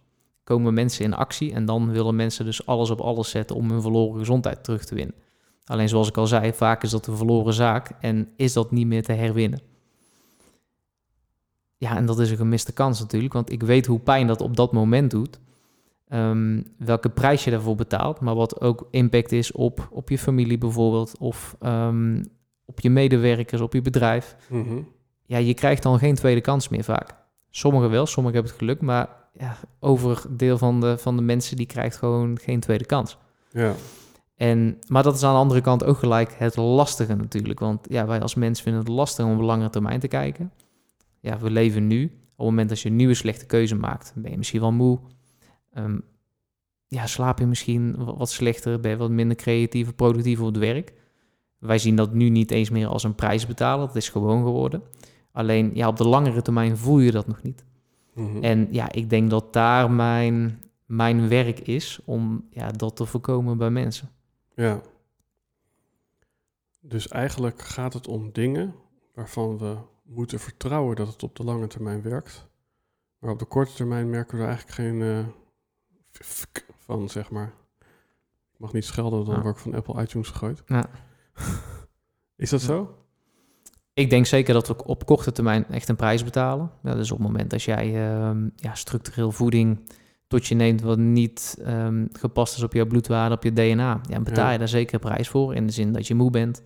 [0.43, 3.81] komen mensen in actie en dan willen mensen dus alles op alles zetten om hun
[3.81, 5.15] verloren gezondheid terug te winnen.
[5.67, 8.87] Alleen zoals ik al zei, vaak is dat een verloren zaak en is dat niet
[8.87, 9.61] meer te herwinnen.
[11.77, 14.55] Ja, en dat is een gemiste kans natuurlijk, want ik weet hoe pijn dat op
[14.55, 15.39] dat moment doet.
[16.07, 20.57] Ehm, welke prijs je daarvoor betaalt, maar wat ook impact is op, op je familie
[20.57, 22.23] bijvoorbeeld, of ehm,
[22.65, 24.35] op je medewerkers, op je bedrijf.
[24.49, 24.79] Mhm.
[25.25, 27.15] Ja, je krijgt dan geen tweede kans meer vaak.
[27.49, 31.65] Sommigen wel, sommigen hebben het geluk, maar ja, overdeel van de, van de mensen die
[31.65, 33.17] krijgt gewoon geen tweede kans.
[33.51, 33.75] ja,
[34.37, 37.59] En, maar dat is aan de andere kant ook gelijk het lastige natuurlijk.
[37.59, 40.51] Want ja, wij als mens vinden het lastig om op langere termijn te kijken.
[41.19, 42.03] Ja, we leven nu.
[42.03, 42.11] Op
[42.45, 44.99] het moment dat je een nieuwe slechte keuze maakt, ben je misschien wel moe.
[45.73, 45.97] Ehm,
[46.87, 50.45] ja, slaap je misschien wa- wat slechter, ben je wat minder creatief of productief op
[50.45, 50.93] het werk.
[51.59, 53.87] Wij zien dat nu niet eens meer als een prijs betalen.
[53.87, 54.81] Dat is gewoon geworden.
[55.31, 57.65] Alleen ja, op de langere termijn voel je dat nog niet.
[58.13, 58.43] mhm.
[58.43, 63.57] En ja, ik denk dat daar mijn, mijn werk is om ja, dat te voorkomen
[63.57, 64.09] bij mensen.
[64.57, 64.81] Ja.
[66.79, 68.73] Dus eigenlijk gaat het om dingen
[69.13, 72.47] waarvan we moeten vertrouwen dat het op de lange termijn werkt.
[73.19, 75.25] Maar op de korte termijn merken we er eigenlijk geen
[76.11, 77.53] fk van, zeg maar.
[78.53, 79.41] Ik mag niet schelden, dan Ja.
[79.41, 80.63] word ik van Apple iTunes gegooid.
[80.65, 80.85] Ja.
[82.35, 82.95] Is dat zo?
[83.93, 86.71] Ik denk zeker dat we op korte termijn echt een prijs betalen.
[86.83, 89.89] Ja, dus op het moment dat jij ehm, ja, structureel voeding
[90.27, 94.19] tot je neemt wat niet ehm, gepast is op jouw bloedwaarde, op je DNA, ja,
[94.19, 94.51] betaal Ja.
[94.51, 95.55] je daar zeker een prijs voor.
[95.55, 96.63] In de zin dat je moe bent.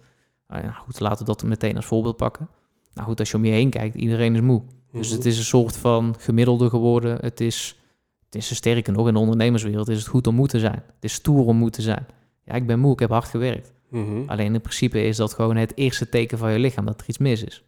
[0.48, 2.50] Nou ja, goed, laten we dat meteen als voorbeeld pakken.
[2.94, 4.62] Nou goed, als je om je heen kijkt, iedereen is moe.
[4.92, 5.16] Dus Mhm.
[5.18, 7.18] het is een soort van gemiddelde geworden.
[7.22, 7.80] Het is,
[8.26, 10.84] het is sterker nog, in de ondernemerswereld is het goed om moe te zijn.
[10.86, 12.06] Het is stoer om moe te zijn.
[12.46, 13.74] Ja, ik ben moe, ik heb hard gewerkt.
[13.90, 14.24] Mhm.
[14.28, 17.18] Alleen in principe is dat gewoon het eerste teken van je lichaam dat er iets
[17.18, 17.64] mis is.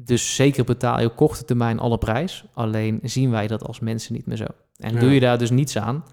[0.00, 2.44] Dus zeker betaal je op korte termijn alle prijs.
[2.52, 4.46] Alleen zien wij dat als mensen niet meer zo.
[4.76, 5.00] En Ja.
[5.00, 6.04] doe je daar dus niets aan,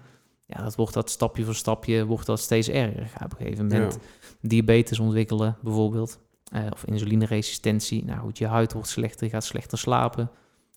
[0.46, 3.06] ja, dat wordt dat stapje voor stapje wordt dat steeds erger.
[3.06, 3.98] Ga op een gegeven moment
[4.40, 6.18] diabetes ontwikkelen, bijvoorbeeld.
[6.52, 8.04] Uh, of insulineresistentie.
[8.04, 10.30] Nou goed, je huid wordt slechter, je gaat slechter slapen.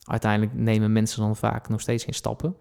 [0.04, 2.56] Uiteindelijk nemen mensen dan vaak nog steeds geen stappen.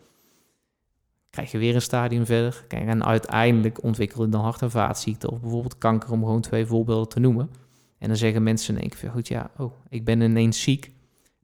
[1.31, 2.65] Krijg je weer een stadium verder.
[2.69, 7.09] Kijk, en uiteindelijk ontwikkelen dan hart- en vaatziekten of bijvoorbeeld kanker, om gewoon twee voorbeelden
[7.09, 7.51] te noemen.
[7.99, 10.93] En dan zeggen mensen in één keer, goed ja, oh, ik ben ineens ziek.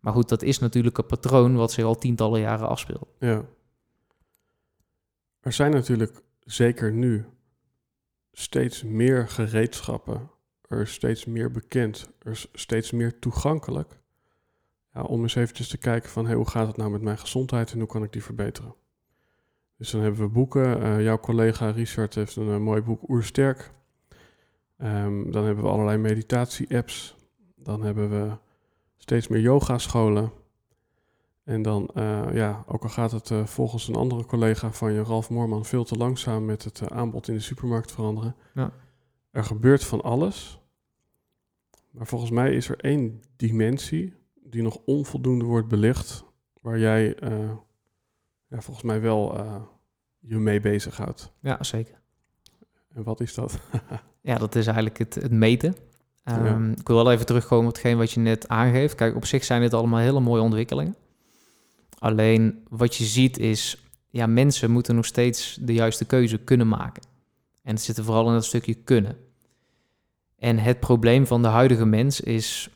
[0.00, 3.08] Maar goed, dat is natuurlijk een patroon wat zich al tientallen jaren afspeelt.
[3.18, 3.44] Ja.
[5.40, 7.26] Er zijn natuurlijk zeker nu
[8.32, 10.30] steeds meer gereedschappen.
[10.68, 12.10] Er is steeds meer bekend.
[12.18, 13.98] Er is steeds meer toegankelijk.
[14.92, 17.72] Ja, om eens eventjes te kijken van hey, hoe gaat het nou met mijn gezondheid
[17.72, 18.74] en hoe kan ik die verbeteren.
[19.76, 20.82] Dus dan hebben we boeken.
[20.82, 23.70] Uh, jouw collega Richard heeft een, mooi boek Oersterk.
[24.85, 27.16] Um, dan hebben we allerlei meditatie-apps.
[27.57, 28.37] Dan hebben we
[28.97, 30.33] steeds meer yogascholen.
[31.44, 35.03] En dan, uh, ja, ook al gaat het uh, volgens een andere collega van je,
[35.03, 38.37] Ralf Moorman, veel te langzaam met het aanbod in de supermarkt veranderen.
[38.55, 38.73] Ja.
[39.31, 40.61] Er gebeurt van alles.
[41.90, 46.25] Maar volgens mij is er één dimensie die nog onvoldoende wordt belicht,
[46.61, 47.16] waar jij
[48.49, 49.37] ja, volgens mij wel
[50.18, 51.33] je mee bezighoudt.
[51.40, 52.01] Ja, zeker.
[52.88, 53.61] En wat is dat?
[54.24, 55.76] ja, dat is eigenlijk het, het meten.
[56.24, 58.94] Um, Ik wil wel even terugkomen op hetgeen wat je net aangeeft.
[58.94, 60.96] Kijk, op zich zijn dit allemaal hele mooie ontwikkelingen.
[61.98, 67.02] Alleen wat je ziet is, ja, mensen moeten nog steeds de juiste keuze kunnen maken.
[67.62, 69.16] En het zit er vooral in dat stukje kunnen.
[70.38, 72.68] En het probleem van de huidige mens is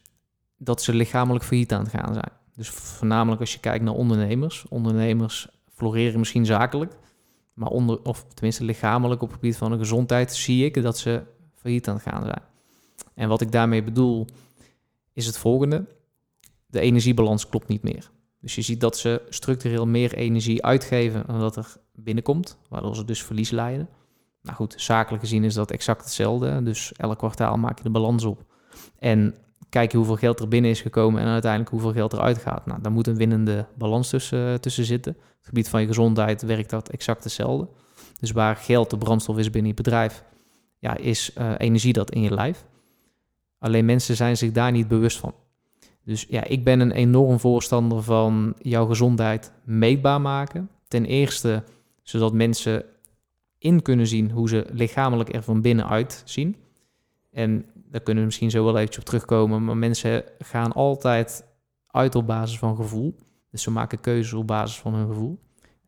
[0.56, 2.32] dat ze lichamelijk failliet aan het gaan zijn.
[2.54, 4.64] Dus voornamelijk als je kijkt naar ondernemers.
[4.68, 6.92] Ondernemers floreren misschien zakelijk,
[7.52, 11.22] maar onder, of tenminste lichamelijk op het gebied van de gezondheid, zie ik dat ze
[11.60, 12.42] failliet aan het gaan zijn.
[13.14, 14.26] En wat ik daarmee bedoel,
[15.12, 15.84] is het volgende.
[16.66, 18.10] De energiebalans klopt niet meer.
[18.40, 23.04] Dus je ziet dat ze structureel meer energie uitgeven dan dat er binnenkomt, waardoor ze
[23.04, 23.88] dus verlies leiden.
[24.42, 26.62] Nou goed, zakelijk gezien is dat exact hetzelfde.
[26.62, 28.44] Dus elk kwartaal maak je de balans op.
[28.98, 29.34] En
[29.68, 32.66] kijk je hoeveel geld er binnen is gekomen en uiteindelijk hoeveel geld eruit gaat.
[32.66, 35.12] Nou, daar moet een winnende balans tussen, tussen zitten.
[35.12, 37.68] Op het gebied van je gezondheid werkt dat exact hetzelfde.
[38.20, 40.24] Dus waar geld de brandstof is binnen je bedrijf,
[40.78, 42.64] ja, is uh, energie dat in je lijf.
[43.58, 45.34] Alleen mensen zijn zich daar niet bewust van.
[46.04, 50.70] Dus ja, ik ben een enorm voorstander van jouw gezondheid meetbaar maken.
[50.88, 51.64] Ten eerste,
[52.02, 52.84] zodat mensen
[53.58, 56.56] in kunnen zien hoe ze lichamelijk er van binnenuit zien.
[57.30, 59.64] En daar kunnen we misschien zo wel eventjes op terugkomen.
[59.64, 61.44] Maar mensen gaan altijd
[61.86, 63.14] uit op basis van gevoel.
[63.50, 65.38] Dus ze maken keuzes op basis van hun gevoel.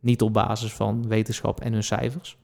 [0.00, 2.38] Niet op basis van wetenschap en hun cijfers.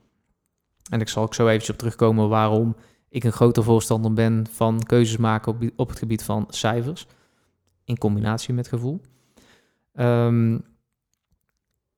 [0.90, 2.77] En ik zal ook zo eventjes op terugkomen waarom
[3.09, 7.07] ik een grote voorstander ben van keuzes maken op, op het gebied van cijfers.
[7.85, 9.01] In combinatie met gevoel.
[9.94, 10.64] Um,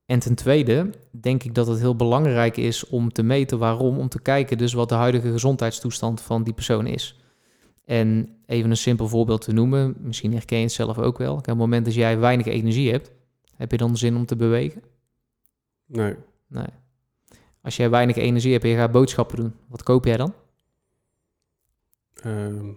[0.06, 4.08] en ten tweede denk ik dat het heel belangrijk is om te meten waarom, om
[4.08, 7.20] te kijken dus wat de huidige gezondheidstoestand van die persoon is.
[7.84, 11.34] En even een simpel voorbeeld te noemen, misschien herken je het zelf ook wel.
[11.34, 13.10] Op het moment dat jij weinig energie hebt,
[13.56, 14.82] heb je dan zin om te bewegen?
[15.86, 16.14] Nee.
[16.46, 16.66] Nee.
[17.62, 20.34] Als jij weinig energie hebt en je gaat boodschappen doen, wat koop jij dan?
[22.26, 22.74] Uh,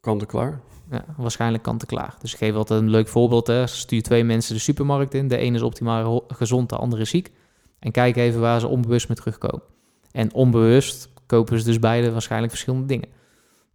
[0.00, 0.60] Kant-en-klaar.
[0.90, 2.14] Ja, waarschijnlijk kant-en-klaar.
[2.20, 3.46] Dus ik geef altijd een leuk voorbeeld.
[3.46, 3.66] Hè.
[3.66, 5.28] Stuur twee mensen de supermarkt in.
[5.28, 7.32] De ene is optimaal gezond, de andere is ziek.
[7.78, 9.62] En kijk even waar ze onbewust mee terugkomen.
[10.10, 13.08] En onbewust kopen ze dus beide waarschijnlijk verschillende dingen.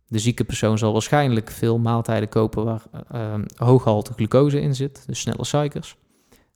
[0.08, 2.84] De zieke persoon zal waarschijnlijk veel maaltijden kopen waar
[3.16, 5.96] uh, hoog gehalte glucose in zit, dus snelle suikers.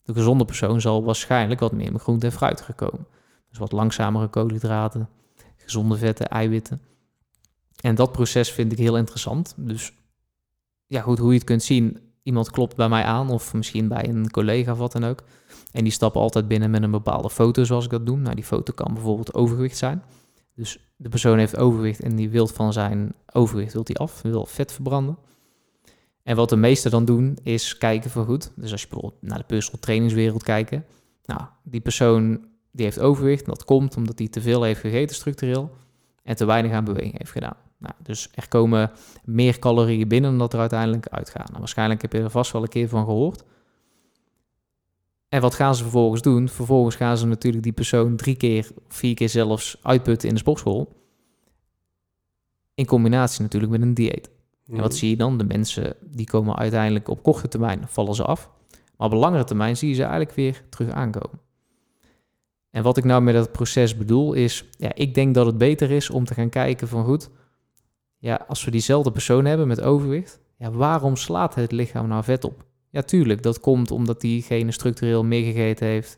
[0.04, 3.08] De gezonde persoon zal waarschijnlijk wat meer met groente en fruit gekomen.
[3.56, 5.10] Dus wat langzamere koolhydraten,
[5.56, 6.82] gezonde vetten, eiwitten.
[7.82, 9.54] En dat proces vind ik heel interessant.
[9.58, 9.94] Dus
[10.86, 14.10] ja, goed, hoe je het kunt zien, iemand klopt bij mij aan of misschien bij
[14.10, 15.24] een collega of wat dan ook.
[15.72, 18.18] En die stappen altijd binnen met een bepaalde foto zoals ik dat doe.
[18.18, 20.04] Nou, die foto kan bijvoorbeeld overgewicht zijn.
[20.56, 24.46] Dus de persoon heeft overgewicht en die wil van zijn overgewicht wil die af, wil
[24.46, 25.18] vet verbranden.
[26.24, 28.52] En wat de meesten dan doen, is kijken voor goed.
[28.56, 30.86] Dus als je bijvoorbeeld naar de personal trainingswereld kijken.
[31.26, 33.46] Nou, die persoon die heeft overgewicht.
[33.46, 35.72] dat komt omdat hij te veel heeft gegeten structureel.
[36.24, 37.58] En te weinig aan beweging heeft gedaan.
[37.78, 38.92] Nou, dus er komen
[39.24, 41.46] meer calorieën binnen dan dat er uiteindelijk uitgaan.
[41.46, 43.44] Nou, waarschijnlijk heb je er vast wel een keer van gehoord.
[45.30, 46.50] En wat gaan ze vervolgens doen?
[46.50, 51.04] Vervolgens gaan ze natuurlijk die persoon drie keer, vier keer zelfs uitputten in de sportschool.
[52.74, 54.30] In combinatie natuurlijk met een dieet.
[54.68, 54.98] En wat mhm.
[54.98, 55.38] zie je dan?
[55.38, 58.50] De mensen die komen uiteindelijk op korte termijn vallen ze af.
[58.98, 61.40] Maar op langere termijn zie je ze eigenlijk weer terug aankomen.
[62.76, 65.92] En wat ik nou met dat proces bedoel is, ja, ik denk dat het beter
[65.92, 67.30] is om te gaan kijken van goed,
[68.18, 72.44] ja, als we diezelfde persoon hebben met overwicht, ja, waarom slaat het lichaam nou vet
[72.44, 72.66] op?
[72.90, 76.18] Ja, tuurlijk, dat komt omdat diegene structureel meer gegeten heeft,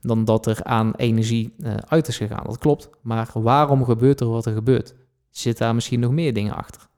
[0.00, 2.44] dan dat er aan energie uh, uit is gegaan.
[2.44, 2.90] Dat klopt.
[3.02, 4.94] Maar waarom gebeurt er wat er gebeurt?
[5.30, 6.88] Zit daar misschien nog meer dingen achter?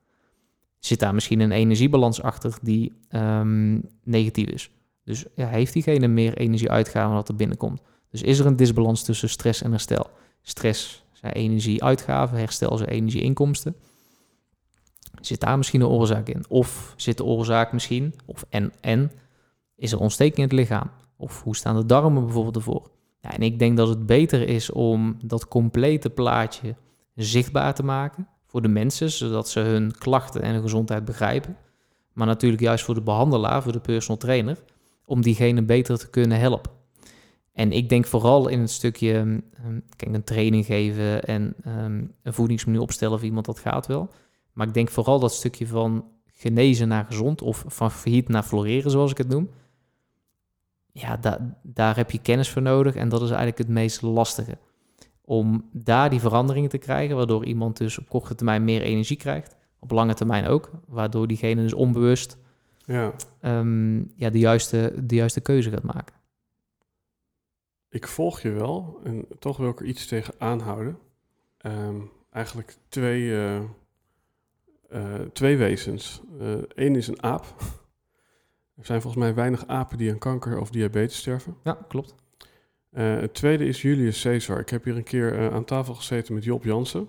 [0.79, 4.71] Zit daar misschien een energiebalans achter die um, negatief is?
[5.05, 7.83] Dus ja, heeft diegene meer energie uitgegaan dan dat er binnenkomt?
[8.15, 10.11] Dus is er een disbalans tussen stress en herstel?
[10.43, 13.77] Stress zijn energieuitgaven, herstel zijn energieinkomsten.
[15.21, 16.45] Zit daar misschien een oorzaak in?
[16.49, 19.13] Of zit de oorzaak misschien, of en, en,
[19.77, 20.91] is er ontsteking in het lichaam?
[21.17, 22.91] Of hoe staan de darmen bijvoorbeeld ervoor?
[23.21, 26.75] En ik denk dat het beter is om dat complete plaatje
[27.15, 31.57] zichtbaar te maken voor de mensen, zodat ze hun klachten en hun gezondheid begrijpen.
[32.13, 34.59] Maar natuurlijk juist voor de behandelaar, voor de personal trainer,
[35.05, 36.74] om diegene beter te kunnen helpen.
[37.55, 39.43] En ik denk vooral in het stukje um,
[39.97, 44.11] kijk, een training geven en um, een voedingsmenu opstellen voor iemand, dat gaat wel.
[44.53, 48.91] Maar ik denk vooral dat stukje van genezen naar gezond of van failliet naar floreren,
[48.91, 49.51] zoals ik het noem.
[50.93, 54.59] Ja, da daar heb je kennis voor nodig en dat is eigenlijk het meest lastige.
[55.21, 59.57] Om daar die veranderingen te krijgen, waardoor iemand dus op korte termijn meer energie krijgt,
[59.79, 62.37] op lange termijn ook, waardoor diegene dus onbewust
[62.87, 63.13] ja.
[63.41, 66.15] Um, ja, de, juiste, de juiste keuze gaat maken.
[67.95, 70.99] Ik volg je wel en toch wil ik er iets tegen aanhouden.
[71.67, 73.61] Um, eigenlijk twee, uh,
[74.93, 76.23] uh, twee wezens.
[76.39, 77.55] Eén uh, is een aap.
[78.77, 81.57] Er zijn volgens mij weinig apen die aan kanker of diabetes sterven.
[81.63, 82.15] Ja, klopt.
[82.91, 84.61] het tweede is Julius Caesar.
[84.61, 87.09] Ik heb hier een keer aan tafel gezeten met Job Jansen.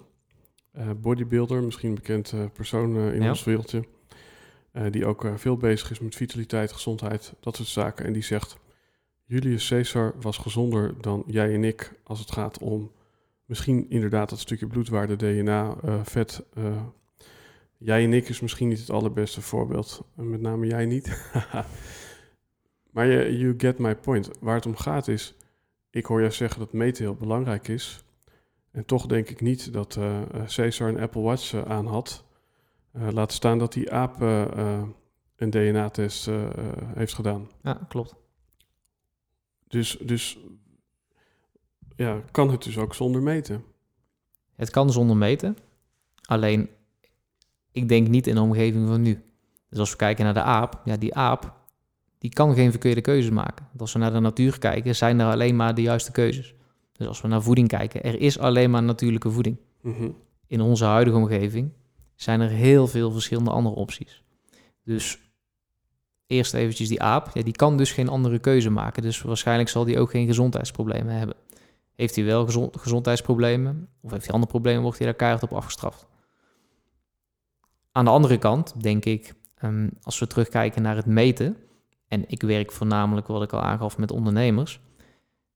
[0.97, 3.29] bodybuilder, misschien een bekend persoon in ja.
[3.29, 3.83] ons wereldje.
[4.89, 8.05] die ook veel bezig is met vitaliteit, gezondheid, dat soort zaken.
[8.05, 8.57] En die zegt
[9.27, 12.91] Julius Caesar was gezonder dan jij en ik als het gaat om
[13.45, 16.43] misschien inderdaad dat stukje bloedwaarde, DNA, uh, vet.
[16.57, 16.81] Uh,
[17.77, 20.03] jij en ik is misschien niet het allerbeste voorbeeld.
[20.13, 21.31] Met name jij niet.
[22.93, 24.29] maar je, you get my point.
[24.39, 25.35] Waar het om gaat is,
[25.89, 28.03] ik hoor jou zeggen dat meten heel belangrijk is.
[28.71, 32.23] En toch denk ik niet dat uh, Caesar een Apple Watch aan had.
[32.91, 34.21] laat staan dat die aap
[35.35, 36.29] een DNA-test
[36.95, 37.49] heeft gedaan.
[37.61, 38.24] Ja, klopt.
[39.75, 40.37] Dus, dus
[41.95, 43.63] ja, kan het dus ook zonder meten?
[44.55, 45.57] Het kan zonder meten.
[46.21, 46.69] Alleen,
[47.71, 49.23] ik denk niet in de omgeving van nu.
[49.69, 51.53] Dus als we kijken naar de aap, ja, die aap,
[52.17, 53.65] die kan geen verkeerde keuzes maken.
[53.67, 56.55] Want als we naar de natuur kijken, zijn er alleen maar de juiste keuzes.
[56.91, 59.57] Dus als we naar voeding kijken, er is alleen maar natuurlijke voeding.
[59.81, 60.09] Mhm.
[60.47, 61.71] In onze huidige omgeving
[62.15, 64.23] zijn er heel veel verschillende andere opties.
[64.83, 65.19] Dus
[66.27, 69.01] eerst eventjes die aap, die kan dus geen andere keuze maken.
[69.01, 71.35] Dus waarschijnlijk zal die ook geen gezondheidsproblemen hebben.
[71.95, 75.53] Heeft hij wel gezond, gezondheidsproblemen of heeft hij andere problemen, wordt hij daar keihard op
[75.53, 76.07] afgestraft.
[77.91, 79.33] Aan de andere kant denk ik,
[79.63, 81.57] um, als we terugkijken naar het meten,
[82.07, 84.79] en ik werk voornamelijk, wat ik al aangaf, met ondernemers.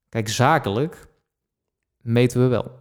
[0.10, 1.08] Kijk, zakelijk
[2.02, 2.76] meten we wel.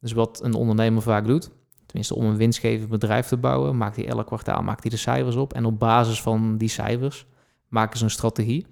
[0.00, 1.50] Dus wat een ondernemer vaak doet,
[1.86, 5.36] tenminste om een winstgevend bedrijf te bouwen, maakt hij elk kwartaal maakt hij de cijfers
[5.36, 5.52] op.
[5.52, 7.26] En op basis van die cijfers
[7.72, 8.66] maken ze een strategie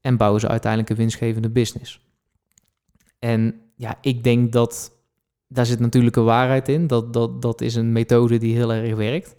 [0.00, 2.00] en bouwen ze uiteindelijk een winstgevende business.
[3.18, 4.92] En ja, ik denk dat
[5.48, 6.86] daar zit natuurlijk een waarheid in.
[6.86, 9.36] Dat, dat, dat is een methode die heel erg werkt.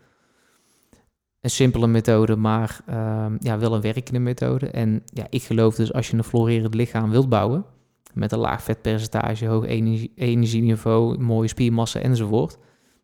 [1.39, 4.67] Een simpele methode, maar uh, ja, wel een werkende methode.
[4.69, 7.65] En ja, ik geloof dus als je een florerend lichaam wilt bouwen,
[8.13, 12.57] met een laag vetpercentage, hoog energie, energieniveau, mooie spiermassa enzovoort,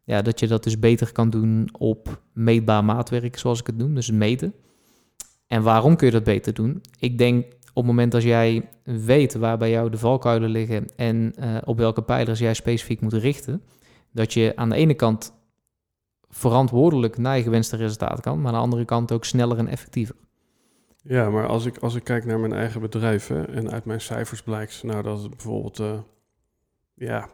[0.04, 3.96] ja, dat je dat dus beter kan doen op meetbaar maatwerk, zoals ik het noem,
[3.96, 4.54] dus meten.
[5.48, 6.82] En waarom kun je dat beter doen?
[7.00, 11.34] Ik denk op het moment dat jij weet waar bij jou de valkuilen liggen en
[11.40, 13.64] uh, op welke pijlers jij specifiek moet richten,
[14.12, 15.34] dat je aan de ene kant
[16.30, 20.16] verantwoordelijk naar je gewenste resultaat kan, maar aan de andere kant ook sneller en effectiever.
[21.02, 24.02] Ja, maar als ik, als ik kijk naar mijn eigen bedrijf hè, en uit mijn
[24.02, 26.00] cijfers blijkt nou dat het bijvoorbeeld, uh,
[26.94, 27.30] ja,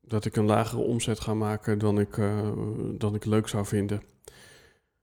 [0.00, 2.48] dat ik een lagere omzet ga maken dan ik, uh,
[2.98, 4.02] dan ik leuk zou vinden.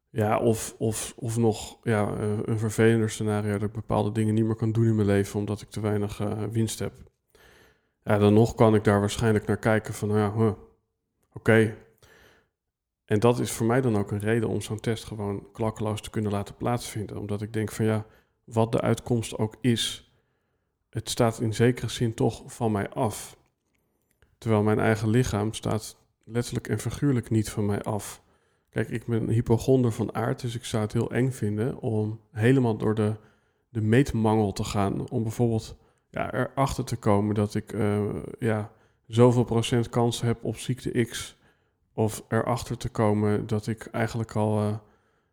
[0.10, 4.46] Ja, of, of, of nog ja, eh, een vervelender scenario dat ik bepaalde dingen niet
[4.46, 6.94] meer kan doen in mijn leven omdat ik te weinig uh, winst heb.
[8.04, 10.52] Ja, dan nog kan ik daar waarschijnlijk naar kijken van, nou ja, huh,
[11.34, 11.76] oké.
[13.06, 16.10] En dat is voor mij dan ook een reden om zo'n test gewoon klakkeloos te
[16.10, 17.18] kunnen laten plaatsvinden.
[17.18, 18.06] Omdat ik denk van ja,
[18.44, 20.12] wat de uitkomst ook is,
[20.90, 23.38] het staat in zekere zin toch van mij af.
[24.38, 28.22] Terwijl mijn eigen lichaam staat letterlijk en figuurlijk niet van mij af.
[28.78, 32.78] Kijk, ik ben hypochonder van aard, dus ik zou het heel eng vinden om helemaal
[32.78, 33.16] door de,
[33.70, 35.10] de meetmangel te gaan.
[35.10, 35.76] Om bijvoorbeeld
[36.10, 38.06] ja, erachter te komen dat ik uh,
[38.40, 38.72] ja,
[39.08, 41.38] zoveel procent kans heb op ziekte X.
[41.94, 44.76] Of erachter te komen dat ik eigenlijk al uh,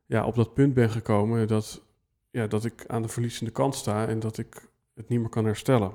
[0.06, 1.82] ja, op dat punt ben gekomen dat,
[2.30, 5.44] ja, dat ik aan de verliezende kant sta en dat ik het niet meer kan
[5.44, 5.92] herstellen.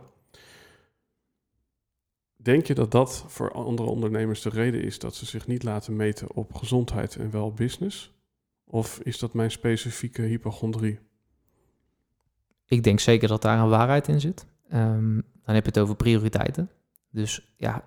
[2.50, 5.96] Denk je dat dat voor andere ondernemers de reden is dat ze zich niet laten
[5.96, 8.12] meten op gezondheid en wel business?
[8.64, 11.00] Of is dat mijn specifieke hypochondrie?
[12.66, 14.46] Ik denk zeker dat daar een waarheid in zit.
[14.70, 16.70] Ehm, dan heb je het over prioriteiten.
[17.10, 17.84] Dus ja,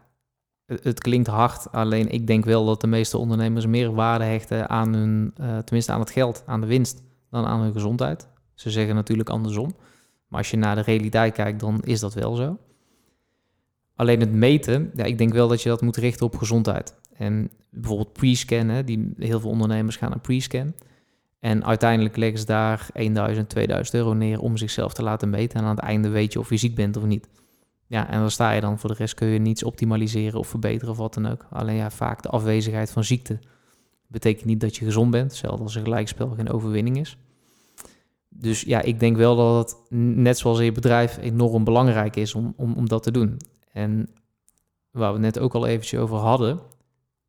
[0.67, 4.93] het, klinkt hard, alleen ik denk wel dat de meeste ondernemers meer waarde hechten aan
[4.93, 8.29] hun, uh, tenminste aan het geld, aan de winst, dan aan hun gezondheid.
[8.55, 9.75] Ze zeggen natuurlijk andersom.
[10.29, 12.59] Maar als je naar de realiteit kijkt, dan is dat wel zo.
[14.03, 16.95] Alleen het meten, ja, ik denk wel dat je dat moet richten op gezondheid.
[17.17, 20.75] En bijvoorbeeld pre-scan, die heel veel ondernemers gaan naar pre-scan.
[21.41, 25.59] En uiteindelijk leggen ze daar 1000, 2000 euro neer om zichzelf te laten meten.
[25.59, 27.29] En aan het einde weet je of je ziek bent of niet.
[27.87, 28.79] Ja, en dan sta je dan.
[28.79, 31.47] Voor de rest kun je niets optimaliseren of verbeteren of wat dan ook.
[31.51, 33.39] Alleen ja, vaak de afwezigheid van ziekte
[34.07, 35.31] betekent niet dat je gezond bent.
[35.31, 37.17] Hetzelfde als een gelijkspel geen overwinning is.
[38.29, 42.35] Dus ja, ik denk wel dat het, net zoals in je bedrijf, enorm belangrijk is
[42.35, 43.37] om, om, om dat te doen.
[43.73, 44.15] En
[44.91, 46.61] waar we net ook al eventjes over hadden.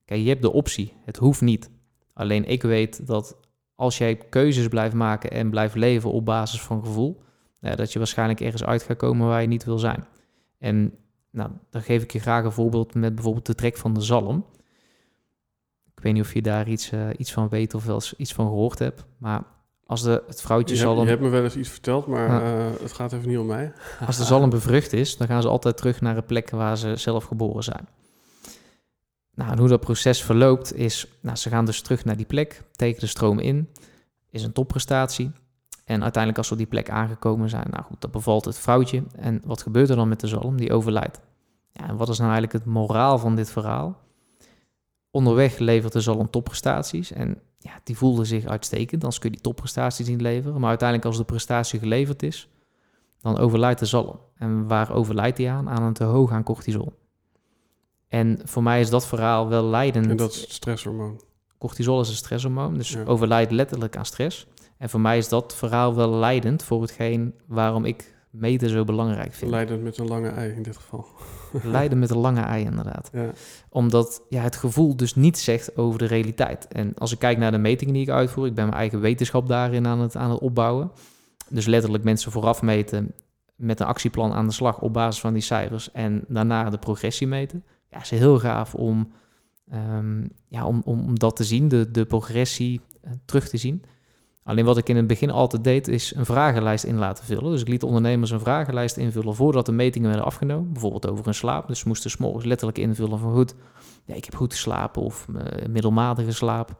[0.05, 0.93] Kijk, je hebt de optie.
[1.05, 1.69] Het hoeft niet.
[2.13, 3.37] Alleen ik weet dat
[3.75, 7.21] als jij keuzes blijft maken en blijft leven op basis van gevoel,
[7.59, 10.05] dat je waarschijnlijk ergens uit gaat komen waar je niet wil zijn.
[10.57, 10.93] En
[11.29, 14.45] nou, dan geef ik je graag een voorbeeld met bijvoorbeeld de trek van de zalm.
[15.95, 18.33] Ik weet niet of je daar iets, uh, iets van weet of wel eens iets
[18.33, 19.05] van gehoord hebt.
[19.17, 19.43] Maar
[19.85, 20.97] als de, het vrouwtje je zalm...
[20.97, 22.57] Hebt, je hebt me wel eens iets verteld, maar ja.
[22.57, 23.73] uh, het gaat even niet om mij.
[24.07, 26.95] Als de zalm bevrucht is, dan gaan ze altijd terug naar de plek waar ze
[26.95, 27.87] zelf geboren zijn.
[29.35, 32.63] Nou, en hoe dat proces verloopt is, nou, ze gaan dus terug naar die plek,
[32.71, 33.69] tekenen de stroom in,
[34.29, 35.31] is een topprestatie.
[35.85, 39.03] En uiteindelijk als ze op die plek aangekomen zijn, nou goed, dat bevalt het vrouwtje.
[39.15, 40.57] En wat gebeurt er dan met de zalm?
[40.57, 41.19] Die overlijdt.
[41.71, 44.01] Ja, en wat is nou eigenlijk het moraal van dit verhaal?
[45.11, 49.01] Onderweg levert de zalm topprestaties en ja, die voelde zich uitstekend.
[49.01, 50.59] Dan kun je die topprestaties niet leveren.
[50.59, 52.49] Maar uiteindelijk als de prestatie geleverd is,
[53.21, 54.19] dan overlijdt de zalm.
[54.35, 55.69] En waar overlijdt hij aan?
[55.69, 56.93] Aan een te hoog aan cortisol.
[58.07, 60.09] En voor mij is dat verhaal wel leidend.
[60.09, 61.21] En dat is het stresshormoon.
[61.57, 63.03] Cortisol is een stresshormoon, dus ja.
[63.03, 64.47] overlijdt letterlijk aan stress.
[64.77, 69.33] En voor mij is dat verhaal wel leidend voor hetgeen waarom ik meten zo belangrijk
[69.33, 69.51] vind.
[69.51, 71.05] Leidend met een lange ei in dit geval.
[71.63, 73.09] Leiden met een lange ei, inderdaad.
[73.13, 73.29] Ja.
[73.69, 76.67] Omdat ja, het gevoel dus niets zegt over de realiteit.
[76.67, 79.47] En als ik kijk naar de metingen die ik uitvoer, ik ben mijn eigen wetenschap
[79.47, 80.91] daarin aan het, aan het opbouwen.
[81.49, 83.11] Dus letterlijk mensen vooraf meten
[83.55, 87.27] met een actieplan aan de slag op basis van die cijfers en daarna de progressie
[87.27, 87.63] meten.
[87.89, 89.11] Ja, is heel gaaf om,
[89.73, 93.83] um, ja, om, om, om dat te zien, de, de progressie uh, terug te zien.
[94.43, 97.51] Alleen wat ik in het begin altijd deed, is een vragenlijst in laten vullen.
[97.51, 100.71] Dus ik liet ondernemers een vragenlijst invullen voordat de metingen werden afgenomen.
[100.71, 101.67] Bijvoorbeeld over een slaap.
[101.67, 103.55] Dus ze moesten s'morgens letterlijk invullen van goed,
[104.05, 106.75] ja, ik heb goed geslapen of uh, middelmatige slaap.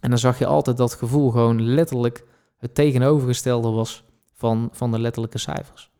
[0.00, 2.24] En dan zag je altijd dat gevoel gewoon letterlijk
[2.58, 5.91] het tegenovergestelde was van, van de letterlijke cijfers.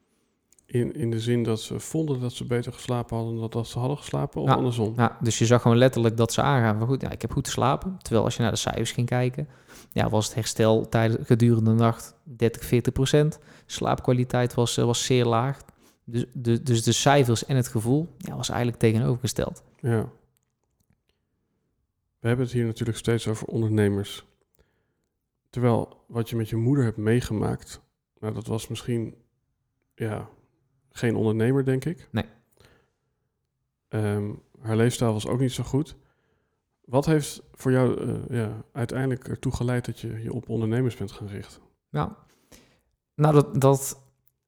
[0.72, 3.78] In, in de zin dat ze vonden dat ze beter geslapen hadden dan dat ze
[3.78, 4.92] hadden geslapen, of ja, andersom?
[4.96, 7.46] Ja, dus je zag gewoon letterlijk dat ze aangaan van goed, ja, ik heb goed
[7.46, 7.98] geslapen.
[8.02, 9.48] Terwijl als je naar de cijfers ging kijken,
[9.90, 13.38] ja, was het herstel tijdens gedurende de nacht 30, 40 procent.
[13.66, 15.58] Slaapkwaliteit was, was zeer laag.
[16.04, 19.62] Dus de, dus de cijfers en het gevoel ja, was eigenlijk tegenovergesteld.
[19.80, 20.08] Ja.
[22.18, 24.26] We hebben het hier natuurlijk steeds over ondernemers.
[25.50, 27.80] Terwijl wat je met je moeder hebt meegemaakt,
[28.20, 29.14] nou, dat was misschien
[29.94, 30.28] ja,
[30.92, 32.08] geen ondernemer, denk ik.
[32.10, 32.24] Nee.
[33.88, 35.96] Um, haar leefstijl was ook niet zo goed.
[36.84, 41.12] Wat heeft voor jou uh, ja, uiteindelijk ertoe geleid dat je je op ondernemers bent
[41.12, 41.60] gaan richten?
[41.88, 42.16] Ja,
[43.14, 43.98] nou dat, dat,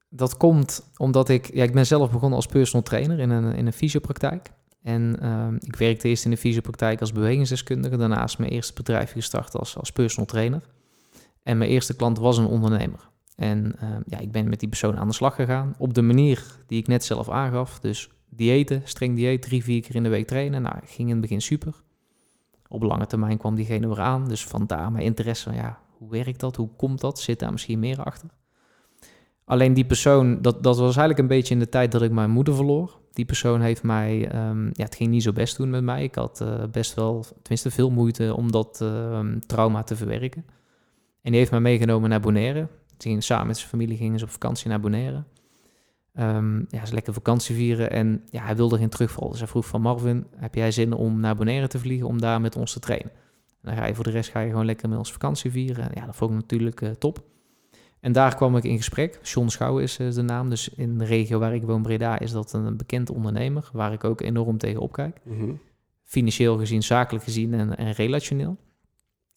[0.08, 1.54] dat komt omdat ik...
[1.54, 4.50] Ja, ik ben zelf begonnen als personal trainer in een, in een fysiopraktijk.
[4.82, 7.96] En uh, ik werkte eerst in de fysiopraktijk als bewegingsdeskundige.
[7.96, 10.62] Daarnaast mijn eerste bedrijf gestart als, als personal trainer.
[11.42, 13.08] En mijn eerste klant was een ondernemer.
[13.34, 16.44] En uh, ja, ik ben met die persoon aan de slag gegaan op de manier
[16.66, 17.80] die ik net zelf aangaf.
[17.80, 20.62] Dus diëten, streng dieet, drie, vier keer in de week trainen.
[20.62, 21.82] Nou, ging in het begin super.
[22.68, 24.28] Op lange termijn kwam diegene weer aan.
[24.28, 26.56] Dus vandaar mijn interesse ja, hoe werkt dat?
[26.56, 27.20] Hoe komt dat?
[27.20, 28.28] Zit daar misschien meer achter?
[29.44, 32.30] Alleen die persoon, dat, dat was eigenlijk een beetje in de tijd dat ik mijn
[32.30, 32.98] moeder verloor.
[33.12, 36.02] Die persoon heeft mij, um, ja, het ging niet zo best doen met mij.
[36.02, 40.44] Ik had uh, best wel, tenminste veel moeite om dat uh, trauma te verwerken.
[41.22, 42.68] En die heeft mij meegenomen naar Bonaire.
[43.18, 45.24] Samen met zijn familie gingen ze op vakantie naar Bonaire.
[46.18, 49.30] Um, ja, ze lekker vakantie vieren en ja, hij wilde geen terugval.
[49.30, 52.40] Dus hij vroeg van Marvin, heb jij zin om naar Bonaire te vliegen om daar
[52.40, 53.10] met ons te trainen?
[53.10, 55.90] En dan ga je voor de rest ga je gewoon lekker met ons vakantie vieren.
[55.94, 57.24] Ja, dat vond ik natuurlijk uh, top.
[58.00, 59.18] En daar kwam ik in gesprek.
[59.22, 60.50] John Schouw is uh, de naam.
[60.50, 63.70] Dus in de regio waar ik woon, Breda, is dat een bekend ondernemer.
[63.72, 65.20] Waar ik ook enorm tegen opkijk.
[65.24, 65.60] Mm -hmm.
[66.02, 68.56] Financieel gezien, zakelijk gezien en, en relationeel.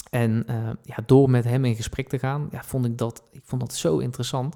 [0.09, 3.41] En uh, ja, door met hem in gesprek te gaan, ja, vond ik dat, ik
[3.43, 4.55] vond dat zo interessant.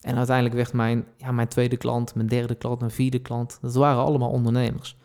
[0.00, 3.74] En uiteindelijk werd mijn, ja, mijn tweede klant, mijn derde klant, mijn vierde klant, dat
[3.74, 4.96] waren allemaal ondernemers.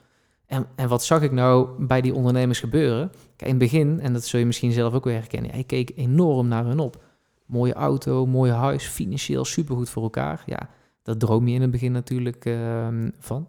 [0.46, 3.10] En, en wat zag ik nou bij die ondernemers gebeuren?
[3.10, 5.92] Kijk, in het begin, en dat zul je misschien zelf ook weer herkennen, ik keek
[5.96, 7.04] enorm naar hun op.
[7.46, 10.44] Mooie auto, mooi huis, financieel supergoed voor elkaar.
[10.46, 10.70] Ja,
[11.04, 13.48] dat droom je in het begin natuurlijk ehm, van.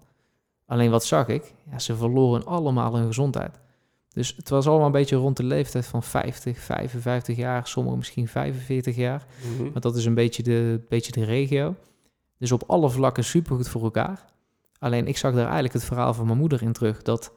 [0.67, 1.55] Alleen wat zag ik?
[1.71, 3.61] Ja, ze verloren allemaal hun gezondheid.
[4.19, 8.29] Dus het was allemaal een beetje rond de leeftijd van 50, 55 jaar, sommigen misschien
[8.29, 9.27] 45 jaar.
[9.59, 11.75] Mm Maar dat is een beetje de, beetje de regio.
[12.39, 14.25] Dus op alle vlakken supergoed voor elkaar.
[14.79, 17.03] Alleen ik zag daar eigenlijk het verhaal van mijn moeder in terug.
[17.03, 17.33] Dat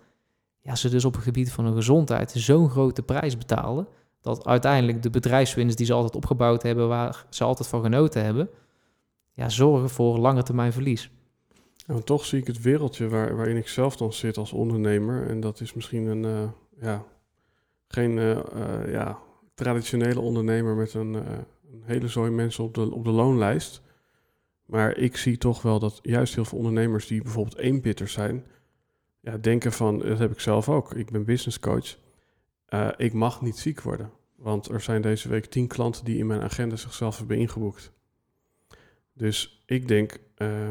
[0.61, 3.87] ja, ze dus op het gebied van hun gezondheid zo'n grote prijs betaalden.
[4.21, 8.49] Dat uiteindelijk de bedrijfswinst die ze altijd opgebouwd hebben, waar ze altijd van genoten hebben,
[9.31, 11.11] ja, zorgen voor lange termijn verlies.
[11.87, 15.27] En toch zie ik het wereldje waar, waarin ik zelf dan zit als ondernemer.
[15.27, 16.49] En dat is misschien een, uh,
[16.81, 17.05] ja,
[17.87, 19.19] geen uh, uh, ja,
[19.53, 23.81] traditionele ondernemer met een, een, hele zooi mensen op de, op de loonlijst.
[24.65, 28.45] Maar ik zie toch wel dat juist heel veel ondernemers die bijvoorbeeld eenpitters zijn,
[29.19, 30.93] ja, denken van, dat heb ik zelf ook.
[30.93, 31.97] Ik ben business coach.
[32.97, 34.11] ik mag niet ziek worden.
[34.35, 37.91] Want er zijn deze week tien klanten die in mijn agenda zichzelf hebben ingeboekt.
[39.13, 40.19] Dus ik denk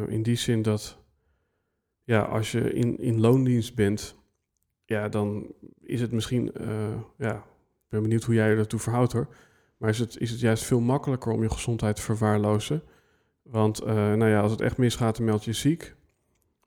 [0.09, 0.99] in die zin dat
[2.05, 4.17] ja, als je in, in loondienst bent,
[4.91, 5.47] ja, dan
[5.83, 6.69] is het misschien, uh,
[7.17, 9.29] ja, ik ben benieuwd hoe jij je daartoe verhoudt hoor.
[9.77, 12.83] Maar is het, is het juist veel makkelijker om je gezondheid te verwaarlozen?
[13.43, 15.95] Want uh, nou ja, als het echt misgaat, dan meld je ziek.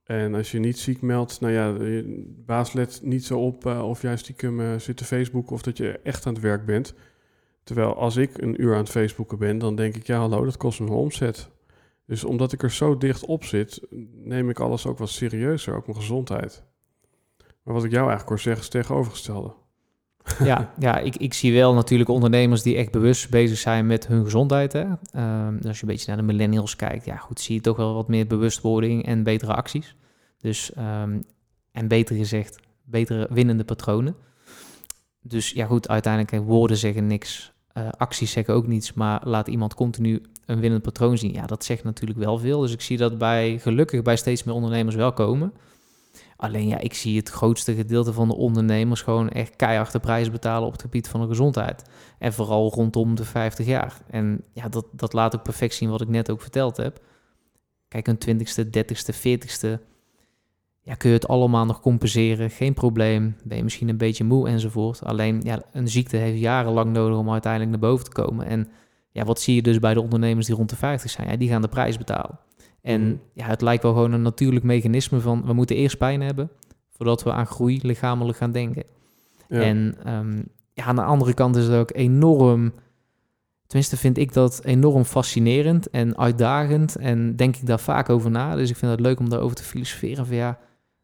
[0.03, 1.75] En als je niet ziek meldt, nou ja,
[2.45, 5.99] baas let niet zo op uh, of jij stiekem zit te Facebook of dat je
[6.03, 6.93] echt aan het werk bent.
[7.63, 10.57] Terwijl als ik een uur aan het Facebooken ben, dan denk ik, ja hallo, dat
[10.57, 11.49] kost me omzet.
[12.05, 13.81] Dus omdat ik er zo dicht op zit,
[14.13, 16.63] neem ik alles ook wat serieuzer, ook mijn gezondheid.
[17.63, 19.53] Maar wat ik jou eigenlijk hoor zeggen is tegenovergestelde.
[20.43, 24.23] Ja, ja ik, ik zie wel natuurlijk ondernemers die echt bewust bezig zijn met hun
[24.23, 24.73] gezondheid.
[24.73, 24.81] Hè?
[24.81, 27.93] Um, als je een beetje naar de millennials kijkt, ja goed, zie je toch wel
[27.93, 29.95] wat meer bewustwording en betere acties.
[30.37, 31.23] Dus, um,
[31.71, 34.15] en beter gezegd, betere winnende patronen.
[35.21, 39.73] Dus ja goed, uiteindelijk woorden zeggen niks, uh, acties zeggen ook niets, maar laat iemand
[39.73, 41.33] continu een winnend patroon zien.
[41.33, 42.59] Ja, dat zegt natuurlijk wel veel.
[42.59, 45.53] Dus ik zie dat bij gelukkig bij steeds meer ondernemers wel komen.
[46.43, 50.31] Alleen ja, ik zie het grootste gedeelte van de ondernemers gewoon echt keihard de prijs
[50.31, 51.83] betalen op het gebied van de gezondheid.
[52.19, 54.01] En vooral rondom de 50 jaar.
[54.09, 56.99] En ja, dat, dat laat ook perfect zien wat ik net ook verteld heb.
[57.87, 59.81] Kijk, een 20ste, 30ste, 40ste.
[60.81, 63.35] Ja, kun je het allemaal nog compenseren, geen probleem.
[63.43, 65.03] Ben je misschien een beetje moe enzovoort.
[65.03, 68.45] Alleen ja, een ziekte heeft jarenlang nodig om uiteindelijk naar boven te komen.
[68.45, 68.67] En
[69.11, 71.29] ja, wat zie je dus bij de ondernemers die rond de 50 zijn?
[71.29, 72.39] Ja, die gaan de prijs betalen.
[72.83, 73.15] En mhm.
[73.33, 76.49] ja, het lijkt wel gewoon een natuurlijk mechanisme van we moeten eerst pijn hebben
[76.89, 78.83] voordat we aan groei lichamelijk gaan denken.
[79.47, 82.73] En um, ja, aan de andere kant is het ook enorm,
[83.67, 88.55] tenminste vind ik dat enorm fascinerend en uitdagend en denk ik daar vaak over na.
[88.55, 90.59] Dus ik vind het leuk om daarover te filosoferen van ja,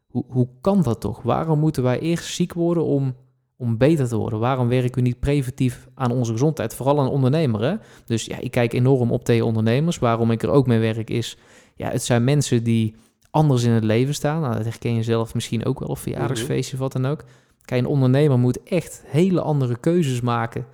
[0.06, 1.22] hoe, hoe kan dat toch?
[1.22, 3.14] Waarom moeten wij eerst ziek worden om
[3.60, 4.38] om beter te worden?
[4.38, 6.74] Waarom werken we niet preventief aan onze gezondheid?
[6.74, 7.76] Vooral aan ondernemers.
[8.04, 9.98] Dus ja, ik kijk enorm op tegen ondernemers.
[9.98, 11.36] Waarom ik er ook mee werk is,
[11.80, 12.94] ja, het zijn mensen die
[13.30, 14.40] anders in het leven staan.
[14.40, 17.24] Nou, dat herken je zelf misschien ook wel, of verjaardagsfeestje of wat dan ook.
[17.64, 20.66] Kijk, een ondernemer moet echt hele andere keuzes maken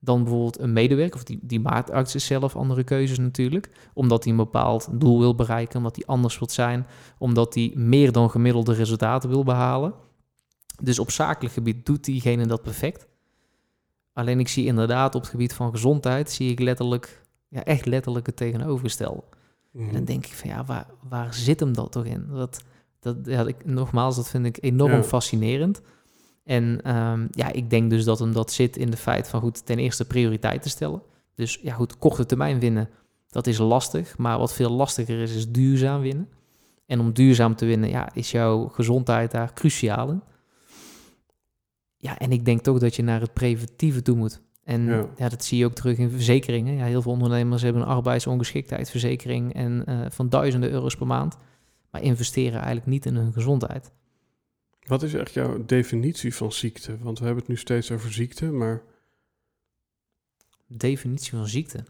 [0.00, 4.32] dan bijvoorbeeld een medewerker, of die, die maakt arts zelf andere keuzes natuurlijk, omdat hij
[4.32, 6.86] een bepaald doel wil bereiken, omdat hij anders wil zijn,
[7.18, 9.94] omdat hij meer dan gemiddelde resultaten wil behalen.
[10.82, 13.06] Dus op zakelijk gebied doet diegene dat perfect.
[14.12, 18.26] Alleen ik zie inderdaad op het gebied van gezondheid, zie ik letterlijk, ja, echt letterlijk
[18.26, 19.22] het tegenovergestelde.
[19.74, 20.04] En dan mhm.
[20.04, 22.26] denk ik van ja, waar, waar zit hem dat toch in?
[22.30, 22.62] Dat,
[23.00, 25.80] dat, ja, ik, nogmaals, dat vind ik enorm fascinerend.
[26.44, 29.66] En ehm, ja, ik denk dus dat hem dat zit in de feit van goed,
[29.66, 31.02] ten eerste prioriteit te stellen.
[31.34, 32.88] Dus ja, goed, korte termijn winnen,
[33.28, 34.18] dat is lastig.
[34.18, 36.28] Maar wat veel lastiger is, is duurzaam winnen.
[36.86, 40.22] En om duurzaam te winnen, ja, is jouw gezondheid daar cruciaal in.
[41.96, 44.40] Ja, en ik denk toch dat je naar het preventieve toe moet.
[44.64, 45.28] En ja.
[45.28, 46.74] dat zie je ook terug in verzekeringen.
[46.74, 51.36] Ja, heel veel ondernemers hebben een arbeidsongeschiktheidsverzekering en uh, van duizenden euro's per maand,
[51.90, 53.90] maar investeren eigenlijk niet in hun gezondheid.
[54.86, 56.98] Wat is echt jouw definitie van ziekte?
[56.98, 58.82] Want we hebben het nu steeds over ziekte, maar.
[60.66, 61.84] Definitie van ziekte.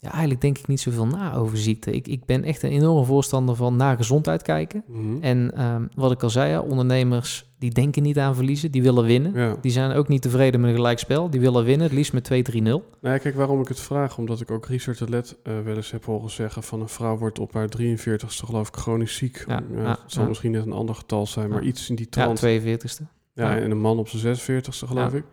[0.00, 1.92] Ja, eigenlijk denk ik niet zoveel na over ziekte.
[1.92, 4.84] Ik, ik ben echt een enorme voorstander van naar gezondheid kijken.
[4.86, 5.22] Mhm.
[5.22, 9.04] En ehm, wat ik al zei, ja, ondernemers die denken niet aan verliezen, die willen
[9.04, 9.56] winnen.
[9.60, 12.62] Die zijn ook niet tevreden met een gelijkspel, die willen winnen, het liefst met 2-3-0.
[12.62, 15.76] Nou ja, kijk, waarom ik het vraag, omdat ik ook Richard de Let uh, wel
[15.76, 19.44] eens heb horen zeggen van een vrouw wordt op haar 43ste geloof ik chronisch ziek.
[19.48, 22.40] Ja, het zal misschien net een ander getal zijn, maar iets in die trant.
[22.40, 23.02] Ja, 42ste.
[23.34, 25.24] Ja, en een man op zijn 46ste geloof ik.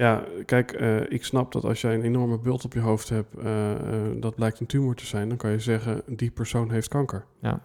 [0.00, 3.36] Ja, kijk, eh, ik snap dat als jij een enorme bult op je hoofd hebt,
[3.38, 6.88] eh, eh, dat blijkt een tumor te zijn, dan kan je zeggen, die persoon heeft
[6.88, 7.24] kanker.
[7.40, 7.62] Ja.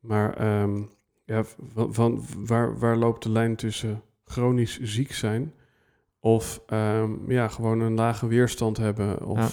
[0.00, 0.82] Maar ehm,
[1.24, 5.52] ja, van, van waar, waar loopt de lijn tussen chronisch ziek zijn
[6.20, 9.26] of ehm, ja, gewoon een lage weerstand hebben?
[9.26, 9.48] Of, Ja.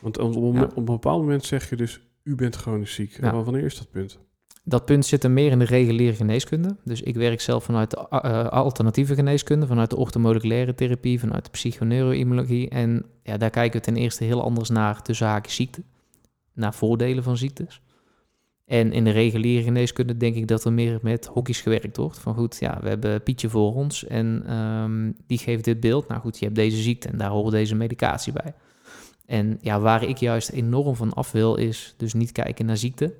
[0.00, 3.16] Want op, op, een bepaald moment zeg je dus, u bent chronisch ziek.
[3.16, 4.18] En wanneer is dat punt?
[4.66, 6.76] Dat punt zit er meer in de reguliere geneeskunde.
[6.84, 11.50] Dus ik werk zelf vanuit de eh, alternatieve geneeskunde, vanuit de orthomoleculaire therapie, vanuit de
[11.50, 12.68] psychoneuroimmunologie.
[12.68, 15.82] En ja, daar kijken we ten eerste heel anders naar tussen haakjes ziekte,
[16.52, 17.80] naar voordelen van ziektes.
[18.64, 22.18] En in de reguliere geneeskunde denk ik dat er meer met hokjes gewerkt wordt.
[22.18, 26.08] Van goed, ja, we hebben Pietje voor ons en ehm, die geeft dit beeld.
[26.08, 28.54] Nou goed, je hebt deze ziekte en daar hoort deze medicatie bij.
[29.26, 33.14] En ja, waar ik juist enorm van af wil, is dus niet kijken naar ziekte,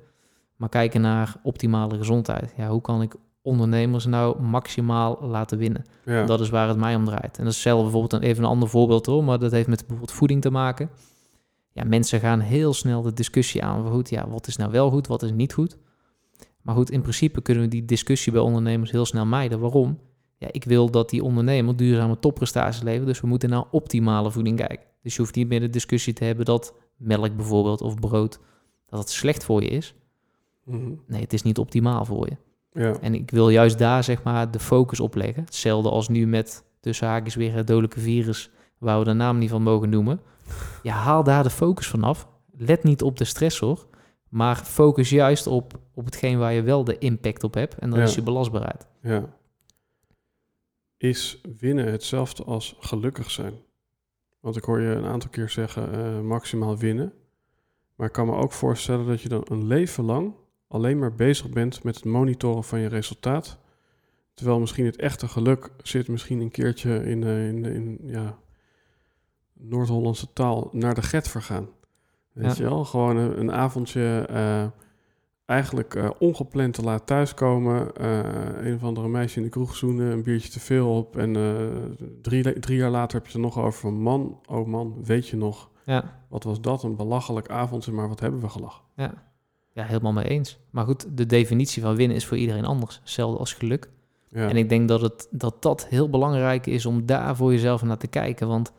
[0.55, 2.53] maar kijken naar optimale gezondheid.
[2.57, 5.85] Ja, hoe kan ik ondernemers nou maximaal laten winnen?
[6.05, 7.37] Ja, Dat is waar het mij om draait.
[7.37, 9.79] En dat is zelf bijvoorbeeld een, even een ander voorbeeld hoor, maar dat heeft met
[9.79, 10.89] bijvoorbeeld voeding te maken.
[11.71, 14.89] Ja, mensen gaan heel snel de discussie aan van goed, ja, wat is nou wel
[14.89, 15.77] goed, wat is niet goed.
[16.61, 19.59] Maar goed, in principe kunnen we die discussie bij ondernemers heel snel mijden.
[19.59, 19.99] Waarom?
[20.37, 24.57] Ja, ik wil dat die ondernemer duurzame topprestaties levert, dus we moeten naar optimale voeding
[24.57, 24.85] kijken.
[25.01, 28.39] Dus je hoeft niet meer de discussie te hebben dat melk bijvoorbeeld of brood,
[28.85, 29.95] dat het slecht voor je is.
[30.65, 30.91] Mhm.
[31.07, 32.37] Nee, het is niet optimaal voor je.
[32.81, 32.99] ja.
[32.99, 35.43] En ik wil juist daar zeg maar de focus op leggen.
[35.43, 39.49] Hetzelfde als nu met tussen haakjes weer het dodelijke virus, waar we de naam niet
[39.49, 40.19] van mogen noemen.
[40.83, 42.27] Ja, haal daar de focus vanaf.
[42.57, 43.87] Let niet op de stressor,
[44.29, 47.75] maar focus juist op, op hetgeen waar je wel de impact op hebt.
[47.79, 48.05] En dat Ja.
[48.05, 48.87] is je belastbaarheid.
[49.01, 49.33] Ja.
[50.97, 53.53] Is winnen hetzelfde als gelukkig zijn?
[54.39, 57.13] Want ik hoor je een aantal keer zeggen eh, maximaal winnen.
[57.95, 60.33] Maar ik kan me ook voorstellen dat je dan een leven lang
[60.75, 63.57] alleen maar bezig bent met het monitoren van je resultaat.
[64.33, 68.37] Terwijl misschien het echte geluk zit misschien een keertje in, eh, in, in ja,
[69.53, 71.67] Noord-Hollandse taal naar de get vergaan.
[72.31, 72.63] Weet Ja.
[72.63, 72.85] je wel?
[72.85, 74.65] Gewoon een, een avondje eh,
[75.45, 78.03] eigenlijk eh, ongepland te laat thuiskomen.
[78.67, 81.17] een of andere meisje in de kroeg zoenen, een biertje te veel op.
[81.17, 81.33] En
[82.21, 83.93] drie, drie jaar later heb je het er nog over van...
[83.93, 88.19] man, oh man, weet je nog, Ja, wat was dat een belachelijk avondje, maar wat
[88.19, 88.83] hebben we gelachen.
[88.95, 89.33] ja.
[89.75, 90.57] Ja, helemaal mee eens.
[90.69, 92.99] Maar goed, de definitie van winnen is voor iedereen anders.
[92.99, 93.89] Hetzelfde als geluk.
[94.29, 97.83] Ja, En ik denk dat, het, dat dat heel belangrijk is om daar voor jezelf
[97.83, 98.47] naar te kijken.
[98.47, 98.73] Want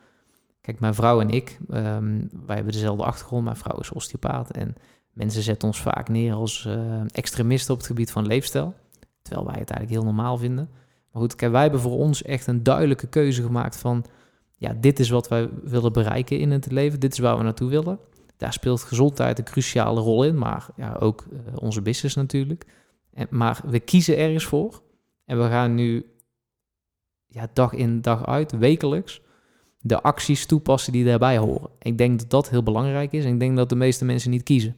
[0.61, 3.45] kijk, mijn vrouw en ik, ehm, wij hebben dezelfde achtergrond.
[3.45, 4.75] Mijn vrouw is osteopaat en
[5.13, 8.75] mensen zetten ons vaak neer als eh, extremisten op het gebied van leefstijl.
[9.23, 10.69] Terwijl wij het eigenlijk heel normaal vinden.
[11.13, 14.05] Maar goed, kijk, wij hebben voor ons echt een duidelijke keuze gemaakt van...
[14.57, 17.01] ja, dit is wat wij willen bereiken in het leven.
[17.01, 17.99] Dit is waar we naartoe willen.
[18.37, 22.67] Daar speelt gezondheid een cruciale rol in, maar ja, ook eh, onze business natuurlijk.
[23.13, 24.83] En, maar we kiezen ergens voor.
[25.25, 26.07] En we gaan nu
[27.27, 29.21] ja, dag in dag uit, wekelijks,
[29.81, 31.71] de acties toepassen die daarbij horen.
[31.79, 34.43] Ik denk dat dat heel belangrijk is en ik denk dat de meeste mensen niet
[34.43, 34.77] kiezen.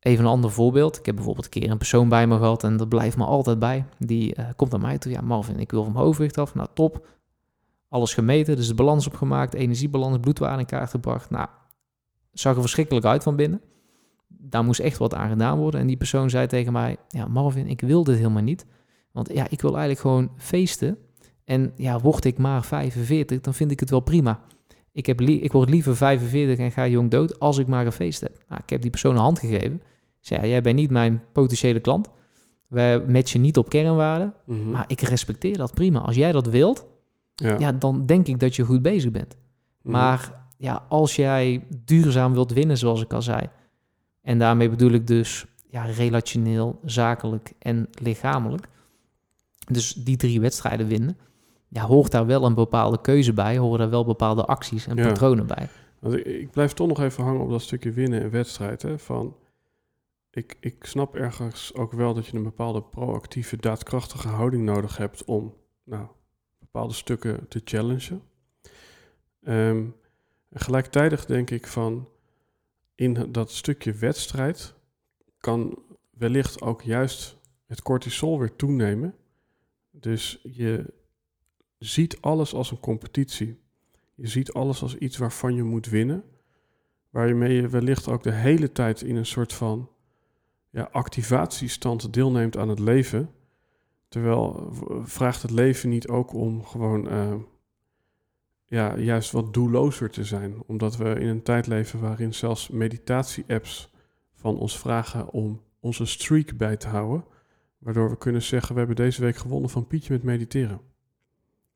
[0.00, 0.98] Even een ander voorbeeld.
[0.98, 3.58] Ik heb bijvoorbeeld een keer een persoon bij me gehad en dat blijft me altijd
[3.58, 3.84] bij.
[3.98, 5.12] Die eh, komt naar mij toe.
[5.12, 6.54] Ja, Marvin, ik wil van mijn overgewicht af.
[6.54, 7.06] Nou, top.
[7.96, 11.30] Alles gemeten, dus de balans opgemaakt, energiebalans, bloedwaarde in kaart gebracht.
[11.30, 11.48] Nou,
[12.32, 13.60] zag er verschrikkelijk uit van binnen.
[14.28, 15.80] Daar moest echt wat aan gedaan worden.
[15.80, 18.66] En die persoon zei tegen mij: Ja, Marvin, ik wil dit helemaal niet.
[19.12, 20.98] Want ja, ik wil eigenlijk gewoon feesten.
[21.44, 24.40] En ja, word ik maar 45, dan vind ik het wel prima.
[24.92, 28.20] Ik, heb ik word liever 45 en ga jong dood als ik maar een feest
[28.20, 28.44] heb.
[28.48, 29.74] Nou, ik heb die persoon een hand gegeven.
[30.20, 32.08] Ik zei, ja, jij bent niet mijn potentiële klant.
[32.66, 34.34] We matchen niet op kernwaarden.
[34.44, 34.70] Mhm.
[34.70, 35.98] Maar ik respecteer dat prima.
[35.98, 36.86] Als jij dat wilt,
[37.36, 37.58] ja.
[37.58, 39.36] ja, dan denk ik dat je goed bezig bent.
[39.82, 39.92] Mhm.
[39.92, 43.48] Maar ja, als jij duurzaam wilt winnen, zoals ik al zei,
[44.22, 48.66] en daarmee bedoel ik dus ja, relationeel, zakelijk en lichamelijk,
[49.70, 51.18] dus die drie wedstrijden winnen,
[51.68, 55.06] ja, hoort daar wel een bepaalde keuze bij, horen daar wel bepaalde acties en Ja.
[55.06, 55.68] patronen bij.
[55.98, 58.82] Want ik, ik blijf toch nog even hangen op dat stukje winnen en wedstrijd.
[58.82, 59.36] Hè, van,
[60.30, 65.24] ik, ik snap ergens ook wel dat je een bepaalde proactieve, daadkrachtige houding nodig hebt
[65.24, 66.06] om nou,
[66.76, 68.22] bepaalde stukken te challengen.
[69.42, 69.86] Ehm,
[70.52, 72.08] gelijktijdig denk ik van
[72.94, 74.74] in dat stukje wedstrijd
[75.38, 75.78] kan
[76.10, 79.14] wellicht ook juist het cortisol weer toenemen.
[79.90, 80.92] Dus je
[81.78, 83.60] ziet alles als een competitie.
[84.14, 86.24] Je ziet alles als iets waarvan je moet winnen.
[87.10, 89.90] Waarmee je wellicht ook de hele tijd in een soort van
[90.70, 93.30] ja, activatiestand deelneemt aan het leven.
[94.08, 94.72] Terwijl
[95.04, 97.34] vraagt het leven niet ook om gewoon eh,
[98.64, 100.62] ja, juist wat doellozer te zijn.
[100.66, 103.90] Omdat we in een tijd leven waarin zelfs meditatie-apps
[104.32, 107.24] van ons vragen om onze streak bij te houden.
[107.78, 110.80] Waardoor we kunnen zeggen, we hebben deze week gewonnen van Pietje met mediteren.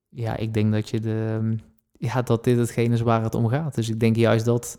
[0.08, 1.54] ja, ik denk dat, je de,
[1.92, 3.74] ja, dat dit hetgene is waar het om gaat.
[3.74, 4.78] Dus ik denk juist dat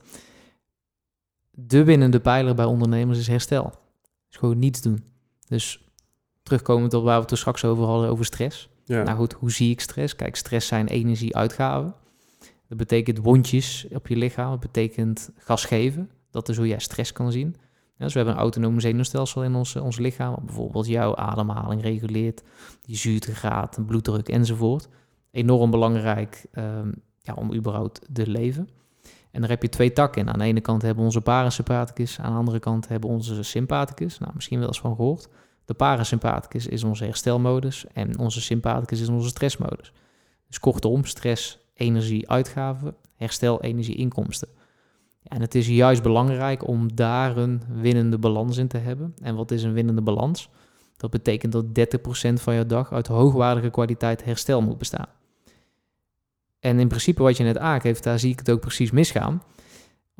[1.51, 3.73] de winnende pijler bij ondernemers is herstel.
[4.27, 5.03] Dus gewoon niets doen.
[5.47, 5.90] Dus
[6.51, 8.69] terugkomend op waar we het er straks over hadden, over stress.
[8.85, 9.03] Ja.
[9.03, 10.15] Nou goed, hoe zie ik stress?
[10.15, 11.93] Kijk, stress zijn energieuitgaven.
[12.67, 14.49] Dat betekent wondjes op je lichaam.
[14.49, 16.09] Dat betekent gas geven.
[16.31, 17.55] Dat is hoe jij stress kan zien.
[17.97, 20.31] Ja, dus we hebben een autonoom zenuwstelsel in ons, ons lichaam.
[20.31, 22.43] Wat bijvoorbeeld jouw ademhaling reguleert.
[22.81, 24.87] Die zuurtegraad, bloeddruk enzovoort.
[25.31, 28.69] Enorm belangrijk um, ja, om überhaupt te leven.
[29.31, 30.29] En daar heb je twee takken in.
[30.29, 32.19] Aan de ene kant hebben we onze parasympathicus.
[32.19, 34.17] Aan de andere kant hebben we onze sympathicus.
[34.17, 35.29] Nou, misschien wel eens van gehoord.
[35.65, 39.93] De parasympathicus is onze herstelmodus en onze sympathicus is onze stressmodus.
[40.47, 44.47] Dus kortom, stress, energie, uitgaven, herstel, energie, inkomsten.
[45.23, 49.13] En het is juist belangrijk om daar een winnende balans in te hebben.
[49.21, 50.49] En wat is een winnende balans?
[50.97, 55.07] Dat betekent dat 30% van je dag uit hoogwaardige kwaliteit herstel moet bestaan.
[56.59, 59.43] En in principe wat je net aangeeft, daar zie ik het ook precies misgaan.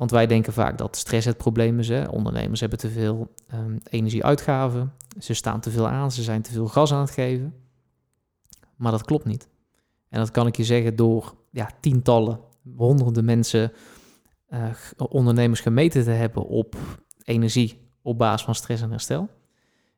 [0.02, 1.88] Want wij denken vaak dat stress het probleem is.
[1.88, 2.04] Hè?
[2.04, 4.92] Ondernemers hebben te veel um, energieuitgaven.
[5.18, 7.54] Ze staan te veel aan, ze zijn te veel gas aan het geven.
[8.76, 9.48] Maar dat klopt niet.
[10.08, 12.40] En dat kan ik je zeggen door ja, tientallen,
[12.76, 13.72] honderden mensen,
[14.48, 14.64] uh,
[14.96, 16.76] ondernemers gemeten te hebben op
[17.24, 19.28] energie op basis van stress en herstel.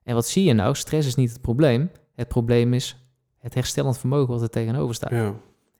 [0.03, 0.75] En wat zie je nou?
[0.75, 1.91] Stress is niet het probleem.
[2.15, 3.07] Het probleem is
[3.39, 5.11] het herstellend vermogen wat er tegenover staat.
[5.11, 5.35] Ja.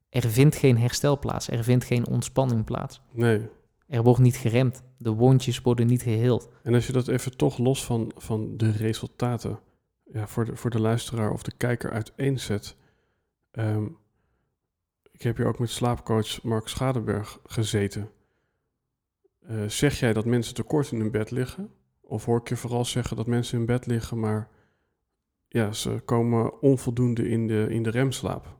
[0.09, 1.49] Er vindt geen herstel plaats.
[1.51, 3.01] Er vindt geen ontspanning plaats.
[3.13, 3.49] Nee.
[3.95, 4.83] Er wordt niet geremd.
[4.99, 6.49] De wondjes worden niet geheeld.
[6.63, 9.59] En als je dat even toch los van, van de resultaten
[10.05, 12.77] ja, voor, de, voor de luisteraar of de kijker uiteenzet.
[13.53, 13.97] Um,
[15.13, 18.11] ik heb hier ook met slaapcoach Mark Schadeberg gezeten.
[19.51, 21.71] Uh, zeg jij dat mensen tekort in hun bed liggen?
[22.01, 24.49] Of hoor ik je vooral zeggen dat mensen in bed liggen, maar
[25.49, 28.59] ja, ze komen onvoldoende in de, in de remslaap?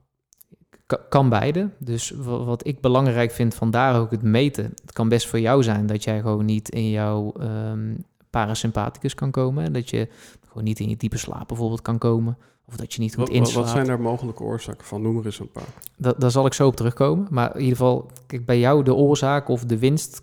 [1.09, 1.69] Kan beide.
[1.79, 4.65] Dus wat ik belangrijk vind, vandaar ook het meten.
[4.65, 9.31] Het kan best voor jou zijn dat jij gewoon niet in jouw um, parasympathicus kan
[9.31, 9.73] komen.
[9.73, 10.09] Dat je
[10.49, 12.39] gewoon niet in je diepe slaap bijvoorbeeld kan komen.
[12.67, 13.67] Of dat je niet goed inslaapt.
[13.67, 15.03] Wat zijn daar mogelijke oorzaken van?
[15.03, 15.63] Noem er eens een paar.
[15.97, 17.27] Dat, daar zal ik zo op terugkomen.
[17.31, 20.21] Maar in ieder geval, kijk, bij jou de oorzaak of de winst...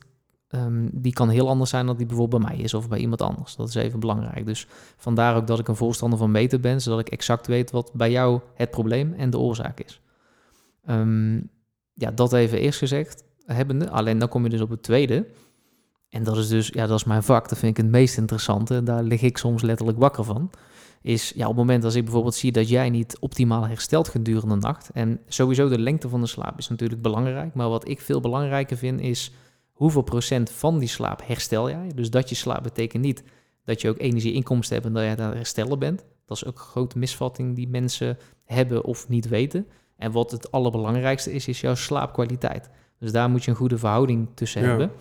[0.55, 3.21] Um, die kan heel anders zijn dan die bijvoorbeeld bij mij is of bij iemand
[3.21, 3.55] anders.
[3.55, 4.45] Dat is even belangrijk.
[4.45, 4.67] Dus
[4.97, 8.11] vandaar ook dat ik een voorstander van meten ben, zodat ik exact weet wat bij
[8.11, 10.01] jou het probleem en de oorzaak is.
[10.89, 11.49] Um,
[11.93, 13.89] ja, dat even eerst gezegd hebbende.
[13.89, 15.27] Alleen dan kom je dus op het tweede.
[16.09, 17.49] En dat is dus, ja, dat is mijn vak.
[17.49, 18.83] Dat vind ik het meest interessante.
[18.83, 20.49] Daar lig ik soms letterlijk wakker van.
[21.01, 24.55] Is ja, op het moment als ik bijvoorbeeld zie dat jij niet optimaal herstelt gedurende
[24.55, 24.89] de nacht.
[24.93, 27.53] En sowieso de lengte van de slaap is natuurlijk belangrijk.
[27.53, 29.31] Maar wat ik veel belangrijker vind is
[29.71, 31.91] hoeveel procent van die slaap herstel jij.
[31.95, 33.23] Dus dat je slaap betekent niet
[33.63, 36.05] dat je ook energie-inkomsten hebt en dat je aan het herstellen bent.
[36.25, 39.67] Dat is ook een grote misvatting die mensen hebben of niet weten.
[40.01, 42.69] En wat het allerbelangrijkste is, is jouw slaapkwaliteit.
[42.99, 44.91] Dus daar moet je een goede verhouding tussen hebben.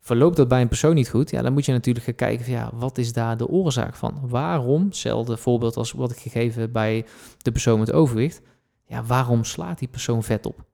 [0.00, 2.54] Verloopt dat bij een persoon niet goed, ja, dan moet je natuurlijk gaan kijken van
[2.54, 4.20] ja, wat is daar de oorzaak van?
[4.22, 7.06] Waarom, hetzelfde voorbeeld als wat ik gegeven bij
[7.38, 8.40] de persoon met overwicht,
[8.84, 10.64] ja, waarom slaat die persoon vet op?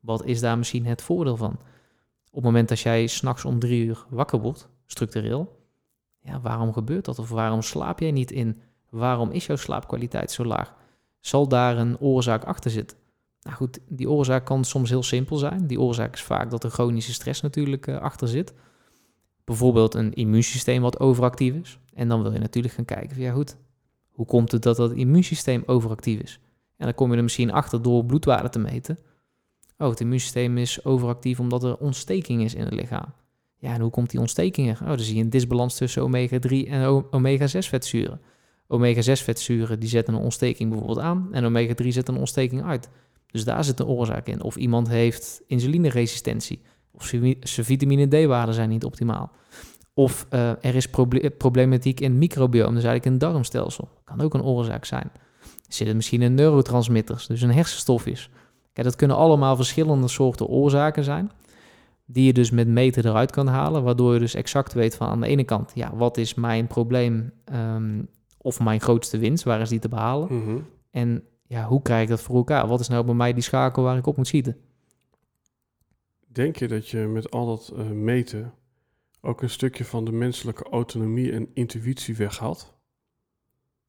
[0.00, 1.52] Wat is daar misschien het voordeel van?
[2.30, 5.66] Op het moment dat jij s'nachts om drie uur wakker wordt, structureel,
[6.20, 7.18] ja, waarom gebeurt dat?
[7.18, 8.60] Of waarom slaap jij niet in?
[8.90, 10.74] Waarom is jouw slaapkwaliteit zo laag?
[11.26, 12.96] Zal daar een oorzaak achter zitten.
[13.42, 15.66] Nou goed, die oorzaak kan soms heel simpel zijn.
[15.66, 18.54] Die oorzaak is vaak dat er chronische stress natuurlijk uh, achter zit.
[19.44, 21.78] Bijvoorbeeld een immuunsysteem wat overactief is.
[21.94, 23.56] En dan wil je natuurlijk gaan kijken ja goed,
[24.10, 26.40] hoe komt het dat dat immuunsysteem overactief is?
[26.76, 28.98] En dan kom je er misschien achter door bloedwaarde te meten.
[29.78, 33.12] Oh, het immuunsysteem is overactief omdat er ontsteking is in het lichaam.
[33.56, 34.78] Ja, en hoe komt die ontsteking er?
[34.82, 38.20] Oh, dan zie je een disbalans tussen omega-3 en omega-6 vetzuren.
[38.68, 42.88] Omega-6 vetzuren die zetten een ontsteking bijvoorbeeld aan en omega-3 zet een ontsteking uit.
[43.26, 44.42] Dus daar zit een oorzaak in.
[44.42, 46.62] Of iemand heeft insulineresistentie.
[46.92, 47.04] Of
[47.40, 49.32] zijn vitamine D-waarden zijn niet optimaal.
[49.94, 53.88] Of uh, er is proble problematiek in het microbiome, dus eigenlijk een darmstelsel.
[54.04, 55.10] Kan ook een oorzaak zijn.
[55.68, 58.30] Zit het misschien in neurotransmitters, dus een hersenstofjes.
[58.72, 61.30] Kijk, dat kunnen allemaal verschillende soorten oorzaken zijn.
[62.06, 65.20] Die je dus met meten eruit kan halen, waardoor je dus exact weet van aan
[65.20, 68.08] de ene kant, ja, wat is mijn probleem um,
[68.44, 70.38] of mijn grootste winst, waar is die te behalen?
[70.38, 70.58] Mhm.
[70.90, 72.66] En ja, hoe krijg ik dat voor elkaar?
[72.66, 74.56] Wat is nou bij mij die schakel waar ik op moet schieten?
[76.26, 78.54] Denk je dat je met al dat uh, meten
[79.20, 82.74] ook een stukje van de menselijke autonomie en intuïtie weghaalt?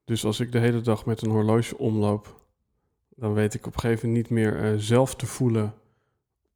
[0.06, 2.46] Dus als ik de hele dag met een horloge omloop,
[3.16, 5.74] dan weet ik op een gegeven moment niet meer uh, zelf te voelen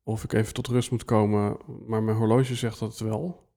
[0.04, 3.49] of ik even tot rust moet komen, maar mijn horloge zegt dat wel.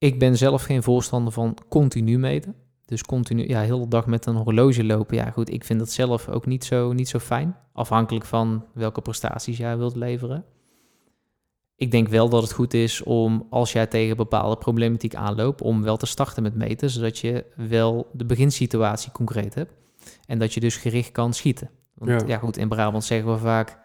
[0.00, 2.54] Ik ben zelf geen voorstander van continu meten.
[2.84, 5.16] Dus continu, ja, heel de dag met een horloge lopen.
[5.16, 7.56] Ja, goed, ik vind dat zelf ook niet zo, niet zo fijn.
[7.72, 10.44] Afhankelijk van welke prestaties jij wilt leveren.
[11.76, 15.82] Ik denk wel dat het goed is om, als jij tegen bepaalde problematiek aanloopt, om
[15.82, 19.72] wel te starten met meten, zodat je wel de beginsituatie concreet hebt.
[20.26, 21.70] En dat je dus gericht kan schieten.
[21.94, 23.78] Want ja, goed, in Brabant zeggen we vaak,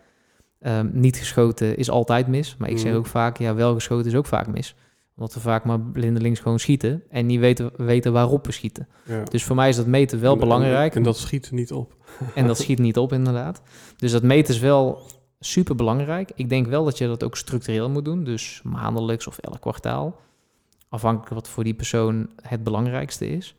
[0.59, 2.55] um, niet geschoten is altijd mis.
[2.57, 2.99] Maar ik zeg mhm.
[2.99, 4.75] ook vaak, ja, wel geschoten is ook vaak mis
[5.15, 8.87] omdat we vaak maar blindelings gewoon schieten en niet weten, weten waarop we schieten.
[9.05, 9.23] Ja.
[9.23, 10.95] Dus voor mij is dat meten wel belangrijk.
[10.95, 11.95] En, dat schiet niet op.
[12.35, 13.61] En dat schiet niet op, inderdaad.
[13.97, 15.01] Dus dat meten is wel
[15.39, 16.31] super belangrijk.
[16.35, 18.23] Ik denk wel dat je dat ook structureel moet doen.
[18.23, 20.19] Dus maandelijks of elk kwartaal.
[20.89, 23.55] Afhankelijk wat voor die persoon het belangrijkste is.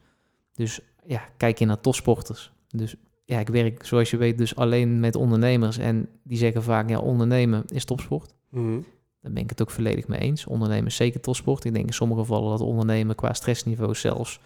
[0.55, 2.53] Dus ja, kijk je naar topsporters.
[2.69, 2.95] Dus
[3.25, 5.79] ja, ik werk zoals je weet dus alleen met ondernemers.
[5.79, 8.35] En die zeggen vaak, ja, ondernemen is topsport.
[8.51, 8.85] Mm
[9.27, 10.47] daar ben ik het ook volledig mee eens.
[10.47, 11.65] Ondernemen is zeker topsport.
[11.65, 14.41] Ik denk in sommige gevallen dat ondernemen qua stressniveau zelfs...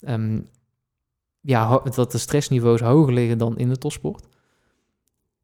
[0.00, 0.48] Um,
[1.40, 4.26] ja, dat de stressniveaus hoger liggen dan in de topsport.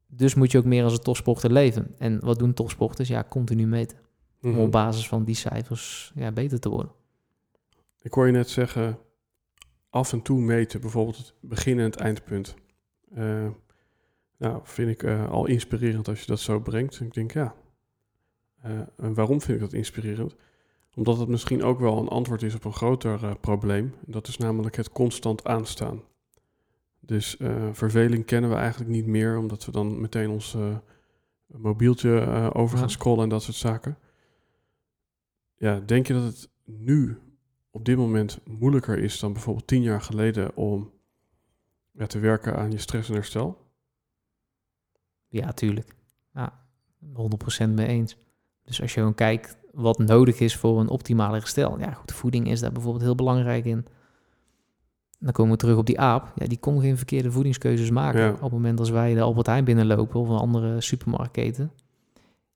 [0.07, 1.95] Dus moet je ook meer als een topsporter leven.
[1.97, 3.07] En wat doen topsporters?
[3.07, 3.97] Ja, continu meten.
[4.41, 4.59] Om mhm.
[4.59, 6.91] op basis van die cijfers ja, beter te worden.
[8.01, 8.99] Ik hoor je net zeggen,
[9.89, 12.55] af en toe meten, bijvoorbeeld het begin en het eindpunt.
[13.17, 13.47] Uh,
[14.37, 16.99] nou, vind ik uh, al inspirerend als je dat zo brengt.
[16.99, 17.55] Ik denk, ja,
[18.61, 20.35] en waarom vind ik dat inspirerend?
[20.95, 23.93] Omdat het misschien ook wel een antwoord is op een groter uh, probleem.
[24.05, 26.01] Dat is namelijk het constant aanstaan.
[26.99, 30.57] Dus uh, verveling kennen we eigenlijk niet meer, omdat we dan meteen ons
[31.47, 33.97] mobieltje over gaan scrollen en dat soort zaken.
[35.57, 37.19] Ja, denk je dat het nu
[37.71, 40.91] op dit moment moeilijker is dan bijvoorbeeld tien jaar geleden om
[41.91, 43.71] ja, te werken aan je stress en herstel?
[45.27, 45.95] Ja, tuurlijk.
[46.33, 46.65] Ja,
[47.65, 48.17] 100% mee eens.
[48.67, 51.79] Dus als je gewoon kijkt wat nodig is voor een optimale herstel.
[51.79, 53.85] Ja, goed, voeding is daar bijvoorbeeld heel belangrijk in.
[55.19, 56.31] Dan komen we terug op die aap.
[56.35, 58.33] Ja, die kon geen verkeerde voedingskeuzes maken.
[58.33, 61.71] Op het moment als wij de Albert Heijn binnenlopen of een andere supermarktketen.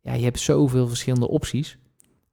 [0.02, 1.78] Ja, je hebt zoveel verschillende opties.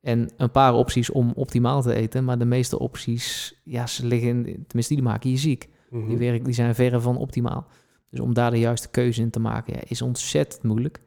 [0.00, 2.24] En een paar opties om optimaal te eten.
[2.24, 5.68] Maar de meeste opties, ja, ze liggen, tenminste die maken je ziek.
[5.90, 6.18] Die, mhm.
[6.18, 7.66] werk, die zijn verre van optimaal.
[8.10, 11.00] Dus om daar de juiste keuze in te maken, ja, is ontzettend moeilijk.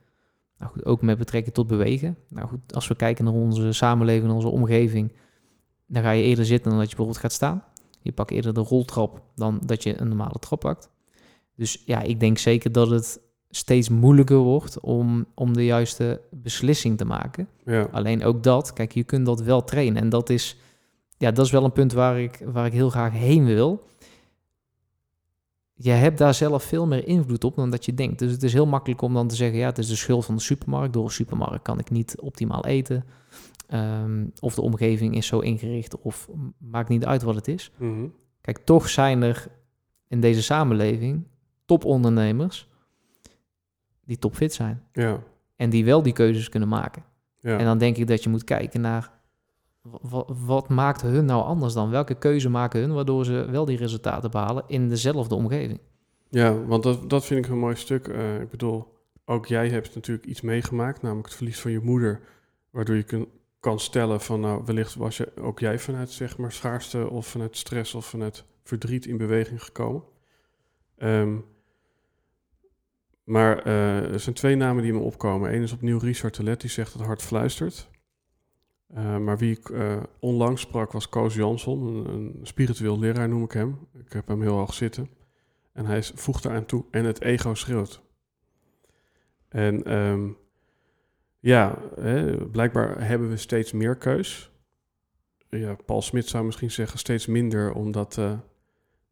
[0.61, 2.17] Nou goed, ook met betrekking tot bewegen.
[2.29, 5.11] Nou goed, als we kijken naar onze samenleving, naar onze omgeving,
[5.85, 7.63] dan ga je eerder zitten dan dat je bijvoorbeeld gaat staan.
[8.01, 10.89] Je pakt eerder de roltrap dan dat je een normale trap pakt.
[11.55, 16.97] Dus ja, ik denk zeker dat het steeds moeilijker wordt om, om de juiste beslissing
[16.97, 17.47] te maken.
[17.65, 17.87] Ja.
[17.91, 20.01] Alleen ook dat, kijk, je kunt dat wel trainen.
[20.01, 20.57] En dat is,
[21.17, 23.83] ja, dat is wel een punt waar ik, waar ik heel graag heen wil
[25.83, 28.19] je hebt daar zelf veel meer invloed op dan dat je denkt.
[28.19, 30.35] Dus het is heel makkelijk om dan te zeggen, ja, het is de schuld van
[30.35, 30.93] de supermarkt.
[30.93, 33.03] Door een supermarkt kan ik niet optimaal eten.
[33.67, 37.71] Ehm, of de omgeving is zo ingericht, of maakt niet uit wat het is.
[37.77, 38.07] Mhm.
[38.41, 39.47] Kijk, toch zijn er
[40.07, 41.23] in deze samenleving
[41.65, 42.69] topondernemers
[44.05, 44.83] die topfit zijn.
[44.93, 45.23] Ja.
[45.55, 47.03] En die wel die keuzes kunnen maken.
[47.39, 47.57] Ja.
[47.57, 49.11] En dan denk ik dat je moet kijken naar
[50.45, 51.89] wat, maakt hun nou anders dan?
[51.89, 55.79] Welke keuze maken hun waardoor ze wel die resultaten behalen in dezelfde omgeving?
[56.29, 58.07] Ja, want dat, dat vind ik een mooi stuk.
[58.07, 58.87] Uh, ik bedoel,
[59.25, 62.21] ook jij hebt natuurlijk iets meegemaakt, namelijk het verlies van je moeder,
[62.69, 63.27] waardoor je
[63.59, 67.57] kan stellen van nou, wellicht was je ook jij vanuit zeg maar schaarste of vanuit
[67.57, 70.03] stress of vanuit verdriet in beweging gekomen.
[70.97, 71.45] Um,
[73.23, 75.53] maar uh, er zijn twee namen die me opkomen.
[75.53, 77.89] Eén is opnieuw Richard Telet, die zegt dat hart fluistert.
[78.97, 83.51] Uh, maar wie ik uh, onlangs sprak was Koos Jansson, een, spiritueel leraar noem ik
[83.51, 83.87] hem.
[84.05, 85.09] Ik heb hem heel hoog zitten.
[85.73, 88.01] En hij voegt eraan toe, en het ego schreeuwt.
[89.47, 90.37] En um,
[91.39, 94.51] ja, hè, blijkbaar hebben we steeds meer keus.
[95.49, 98.39] Ja, Paul Smit zou misschien zeggen steeds minder, omdat uh,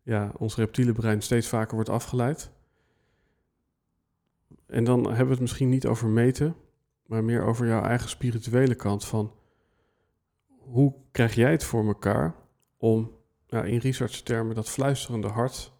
[0.03, 2.51] ja, ons reptiele brein steeds vaker wordt afgeleid.
[4.65, 6.55] En dan hebben we het misschien niet over meten,
[7.05, 9.33] maar meer over jouw eigen spirituele kant van
[10.71, 12.35] hoe krijg jij het voor elkaar
[12.77, 13.11] om
[13.47, 15.71] nou, in research termen dat fluisterende hart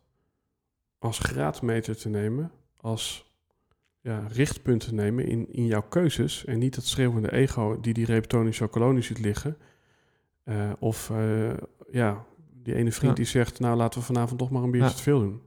[1.00, 3.34] als graadmeter te nemen, als
[4.02, 8.06] ja, richtpunt te nemen in, in jouw keuzes en niet dat schreeuwende ego die die
[8.06, 9.58] reptonische kolonie ziet liggen.
[10.46, 11.54] Uh, of uh,
[11.92, 14.94] ja, die ene vriend die zegt, nou laten we vanavond toch maar een beetje ja.
[14.94, 15.42] te veel doen.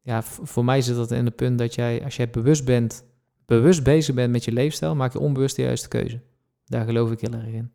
[0.00, 3.04] Ja, voor mij zit dat in het punt dat jij, als jij bewust bent,
[3.44, 6.20] bewust bezig bent met je leefstijl, maak je onbewust de juiste keuze.
[6.64, 7.72] Daar geloof ik heel erg in.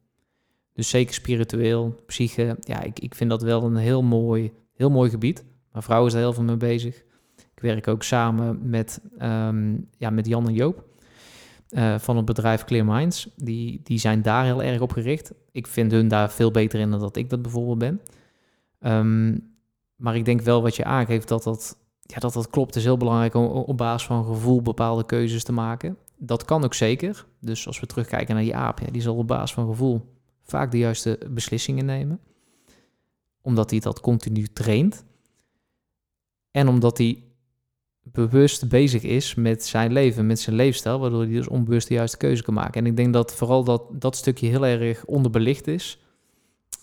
[0.82, 2.58] Dus zeker spiritueel, psyche.
[2.60, 5.46] Ja, ik, ik vind dat wel een heel mooi, heel mooi gebied.
[5.72, 7.04] Mijn vrouw is er heel veel mee bezig.
[7.36, 10.84] Ik werk ook samen met, um, ja, met Jan en Joop
[11.70, 13.30] uh, van het bedrijf Clear Minds.
[13.36, 15.34] Die, die zijn daar heel erg op gericht.
[15.52, 18.02] Ik vind hun daar veel beter in dan dat ik dat bijvoorbeeld ben.
[18.80, 19.38] Ehm,
[19.96, 22.68] maar ik denk wel wat je aangeeft dat dat, ja, dat dat klopt.
[22.68, 25.98] Het is heel belangrijk om op basis van gevoel bepaalde keuzes te maken.
[26.18, 27.26] Dat kan ook zeker.
[27.40, 30.20] Dus als we terugkijken naar die aap, ja, die zal op basis van gevoel
[30.52, 32.20] vaak de juiste beslissingen nemen.
[33.42, 35.06] Omdat hij dat continu traint.
[36.52, 37.24] En omdat hij
[38.04, 42.18] bewust bezig is met zijn leven, met zijn leefstijl, waardoor hij dus onbewust de juiste
[42.18, 42.82] keuze kan maken.
[42.82, 46.00] En ik denk dat vooral dat, dat stukje heel erg onderbelicht is.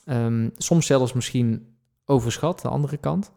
[0.04, 1.66] Ehm, soms zelfs misschien
[2.04, 3.32] overschat, de andere kant.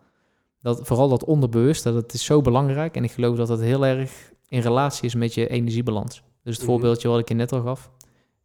[0.61, 2.95] Dat, vooral dat onderbewust, dat is zo belangrijk.
[2.95, 6.23] En ik geloof dat dat heel erg in relatie is met je energiebalans.
[6.43, 6.71] Dus het Mhm.
[6.71, 7.91] voorbeeldje wat ik je net al gaf.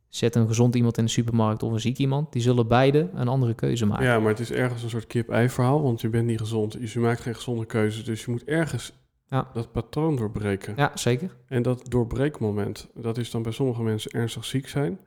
[0.08, 2.32] Zet een gezond iemand in de supermarkt of een ziek iemand.
[2.32, 4.04] Die zullen beide een andere keuze maken.
[4.04, 6.80] Ja, maar het is ergens een soort kip-ei verhaal, want je bent niet gezond.
[6.80, 8.92] Dus je maakt geen gezonde keuzes, dus je moet ergens
[9.28, 9.50] Ja.
[9.52, 10.74] dat patroon doorbreken.
[10.76, 11.36] Ja, zeker.
[11.46, 14.98] En dat doorbreekmoment, dat is dan bij sommige mensen ernstig ziek zijn.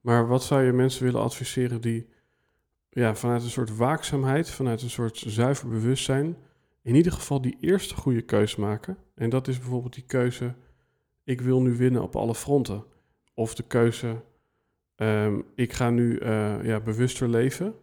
[0.00, 2.08] Maar wat zou je mensen willen adviseren die
[2.90, 6.36] ja, vanuit een soort waakzaamheid, vanuit een soort zuiver bewustzijn,
[6.82, 8.96] in ieder geval die eerste goede keuze maken?
[9.14, 10.54] En dat is bijvoorbeeld die keuze,
[11.24, 12.84] ik wil nu winnen op alle fronten.
[13.34, 14.22] Of de keuze,
[15.00, 17.74] ehm, ik ga nu eh, ja, bewuster leven,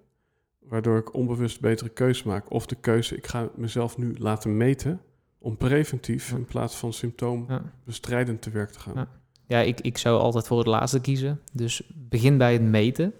[0.60, 2.52] waardoor ik onbewust betere keuzes maak.
[2.52, 5.02] Of de keuze, ik ga mezelf nu laten meten
[5.40, 7.62] om preventief in plaats van symptoom Ja.
[7.84, 8.94] bestrijdend te werk te gaan.
[8.96, 9.08] Ja.
[9.48, 11.42] Ja, ik, ik zou altijd voor het laatste kiezen.
[11.54, 13.14] Dus begin bij het meten.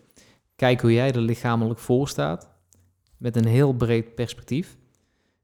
[0.56, 2.50] Kijk hoe jij er lichamelijk voor staat.
[3.18, 4.78] Met een heel breed perspectief.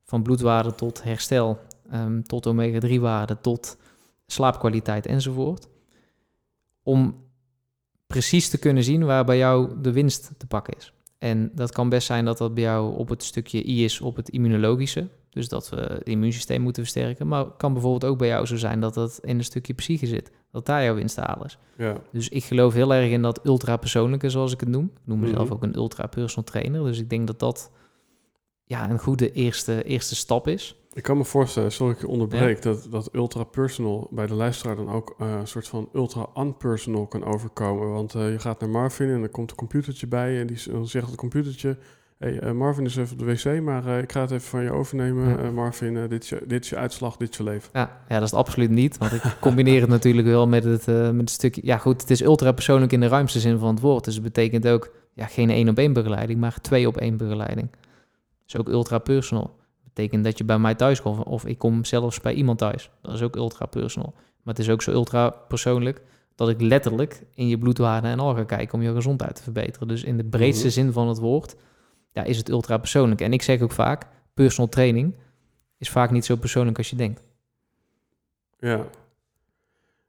[0.04, 3.78] Van bloedwaarde tot herstel, ehm, tot omega-3 waarde, tot
[4.26, 5.68] slaapkwaliteit enzovoort.
[6.84, 7.16] Om
[8.14, 10.94] precies te kunnen zien waar bij jou de winst te pakken is.
[11.18, 14.16] En dat kan best zijn dat dat bij jou op het stukje I is, op
[14.16, 15.08] het immunologische.
[15.30, 17.28] Dus dat we het immuunsysteem moeten versterken.
[17.28, 20.08] Maar het kan bijvoorbeeld ook bij jou zo zijn dat dat in een stukje psyche
[20.08, 20.32] zit.
[20.52, 21.58] Dat daar jouw winst te halen is.
[21.78, 24.86] Ja, Dus ik geloof heel erg in dat ultra-persoonlijke, zoals ik het noem.
[24.86, 25.54] Ik noem mezelf Mhm.
[25.54, 26.84] ook een ultra-personal trainer.
[26.84, 27.72] Dus ik denk dat dat
[28.64, 30.76] ja, een goede eerste, eerste stap is.
[30.94, 34.90] Ik kan me voorstellen, sorry ik je onderbreek, dat, dat ultra-personal bij de luisteraar dan
[34.90, 37.92] ook eh, een soort van ultra-unpersonal kan overkomen.
[37.92, 41.08] Want eh, je gaat naar Marvin en er komt een computertje bij en die zegt
[41.08, 41.78] het computertje...
[42.18, 44.72] Hey, eh, Marvin is even op de wc, maar ik ga het even van je
[44.72, 45.44] overnemen.
[45.44, 45.52] Ja.
[45.52, 47.70] Marvin, dit, is je, dit is je uitslag, dit is je leven.
[47.74, 48.98] Ja, ja, dat is het absoluut niet.
[48.98, 51.62] Want ik combineer het natuurlijk wel met het, met het stukje...
[51.66, 54.04] Ja goed, het is ultra-persoonlijk in de ruimste zin van het woord.
[54.04, 57.70] Dus het betekent ook ja, geen één-op-één begeleiding, maar twee-op-één begeleiding.
[58.46, 59.56] Dus ook ultra-personal.
[59.94, 62.90] Betekent dat je bij mij thuis komt of ik kom zelfs bij iemand thuis.
[63.02, 64.14] Dat is ook ultra-personal.
[64.16, 66.02] Maar het is ook zo ultra-persoonlijk
[66.36, 69.88] dat ik letterlijk in je bloedwaarde en al ga kijken om je gezondheid te verbeteren.
[69.88, 70.74] Dus in de breedste Mhm.
[70.74, 71.56] zin van het woord
[72.12, 73.22] ja, is het ultra-persoonlijk.
[73.22, 75.16] En ik zeg ook vaak, personal training
[75.78, 77.24] is vaak niet zo persoonlijk als je denkt.
[78.60, 78.86] Ja,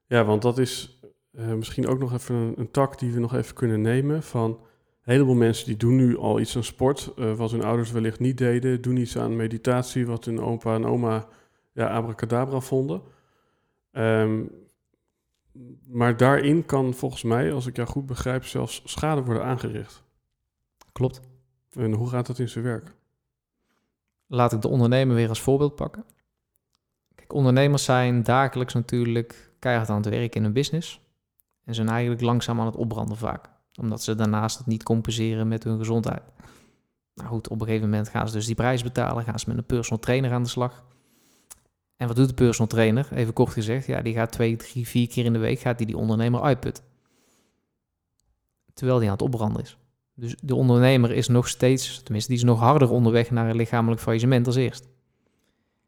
[0.07, 0.99] ja want dat is
[1.32, 4.59] eh, misschien ook nog even een, een tak die we nog even kunnen nemen van...
[5.05, 8.20] Een heleboel mensen die doen nu al iets aan sport, eh, wat hun ouders wellicht
[8.20, 8.82] niet deden.
[8.82, 11.28] Doen iets aan meditatie, wat hun opa en oma
[11.72, 13.02] ja, abracadabra vonden.
[13.90, 14.42] Ehm,
[15.88, 20.02] maar daarin kan volgens mij, als ik jou goed begrijp, zelfs schade worden aangericht.
[20.92, 21.20] Klopt.
[21.72, 22.94] En hoe gaat dat in zijn werk?
[24.26, 26.05] Laat ik de ondernemer weer als voorbeeld pakken.
[27.14, 31.00] Kijk, ondernemers zijn dagelijks natuurlijk keihard aan het werk in hun business.
[31.64, 33.53] En zijn eigenlijk langzaam aan het opbranden vaak.
[33.81, 36.22] Omdat ze daarnaast het niet compenseren met hun gezondheid.
[37.14, 39.25] Nou goed, op een gegeven moment gaan ze dus die prijs betalen.
[39.25, 40.85] Gaan ze met een personal trainer aan de slag.
[41.97, 43.09] En wat doet de personal trainer?
[43.12, 45.87] Even kort gezegd, ja, die gaat twee, drie, vier keer in de week gaat die,
[45.87, 46.85] die ondernemer uitputten.
[48.75, 49.79] Terwijl die aan het opbranden is.
[50.14, 54.01] Dus de ondernemer is nog steeds, tenminste, die is nog harder onderweg naar een lichamelijk
[54.01, 54.89] faillissement als eerst.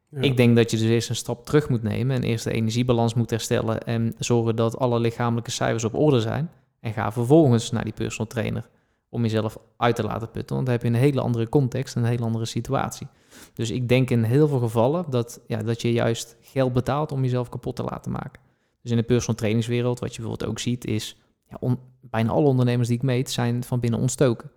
[0.09, 0.21] Ja.
[0.21, 3.13] Ik denk dat je dus eerst een stap terug moet nemen en eerst de energiebalans
[3.13, 6.49] moet herstellen en zorgen dat alle lichamelijke cijfers op orde zijn.
[6.87, 8.69] En ga vervolgens naar die personal trainer
[9.09, 12.03] om jezelf uit te laten putten, want dan heb je een hele andere context, een
[12.03, 13.07] hele andere situatie.
[13.53, 17.23] Dus ik denk in heel veel gevallen dat, ja, dat je juist geld betaalt om
[17.23, 18.41] jezelf kapot te laten maken.
[18.81, 21.17] Dus in de personal trainingswereld, wat je bijvoorbeeld ook ziet, is
[21.49, 24.51] ja, bijna alle ondernemers die ik meet zijn van binnen ontstoken.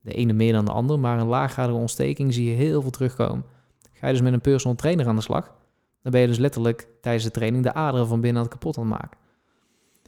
[0.00, 3.44] De ene meer dan de ander, maar een laaggradige ontsteking zie je heel veel terugkomen.
[3.92, 5.54] Ga je dus met een personal trainer aan de slag,
[6.02, 8.78] dan ben je dus letterlijk tijdens de training de aderen van binnen aan het kapot
[8.78, 9.22] aan het maken.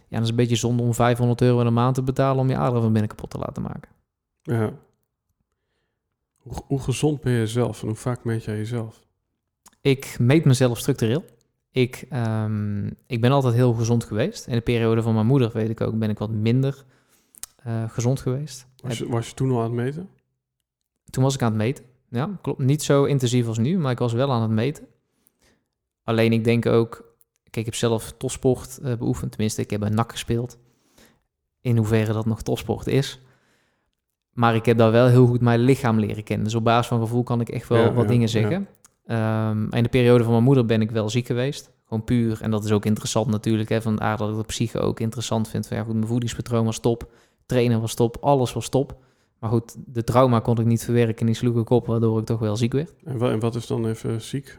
[0.09, 2.48] Ja, dat is een beetje zonde om 500 euro in de maand te betalen om
[2.48, 3.90] je aderen van binnen kapot te laten maken.
[4.42, 4.72] Ja.
[6.36, 9.04] Hoe, hoe gezond ben je zelf en hoe vaak meet jij jezelf?
[9.80, 11.24] Ik meet mezelf structureel.
[11.70, 14.46] Ik, ehm, ik ben altijd heel gezond geweest.
[14.46, 16.84] In de periode van mijn moeder, weet ik ook, ben ik wat minder
[17.57, 18.66] eh, gezond geweest.
[18.82, 20.09] Was je, was je toen al aan het meten?
[21.11, 21.84] Toen was ik aan het meten.
[22.09, 22.59] Ja, klopt.
[22.59, 24.86] Niet zo intensief als nu, maar ik was wel aan het meten.
[26.04, 27.05] Alleen ik denk ook...
[27.61, 29.30] Ik heb zelf topsport eh, beoefend.
[29.30, 30.59] Tenminste, ik heb bij NAC gespeeld.
[31.61, 33.20] In hoeverre dat nog topsport is.
[34.32, 36.44] Maar ik heb daar wel heel goed mijn lichaam leren kennen.
[36.44, 38.28] Dus op basis van gevoel kan ik echt wel Ja, wat ja, dingen ja.
[38.28, 38.68] zeggen.
[39.07, 41.70] Ehm, in de periode van mijn moeder ben ik wel ziek geweest.
[41.84, 42.42] Gewoon puur.
[42.42, 43.68] En dat is ook interessant natuurlijk.
[43.68, 45.66] Hè, van aard dat ik de psyche ook interessant vind.
[45.66, 47.11] Van, ja, goed, mijn voedingspatroon was top.
[47.46, 48.16] Trainen was top.
[48.20, 48.96] Alles was top.
[49.38, 51.20] Maar goed, de trauma kon ik niet verwerken.
[51.20, 52.94] En die sloeg ik op, waardoor ik toch wel ziek werd.
[53.04, 54.59] En wat is dan even ziek?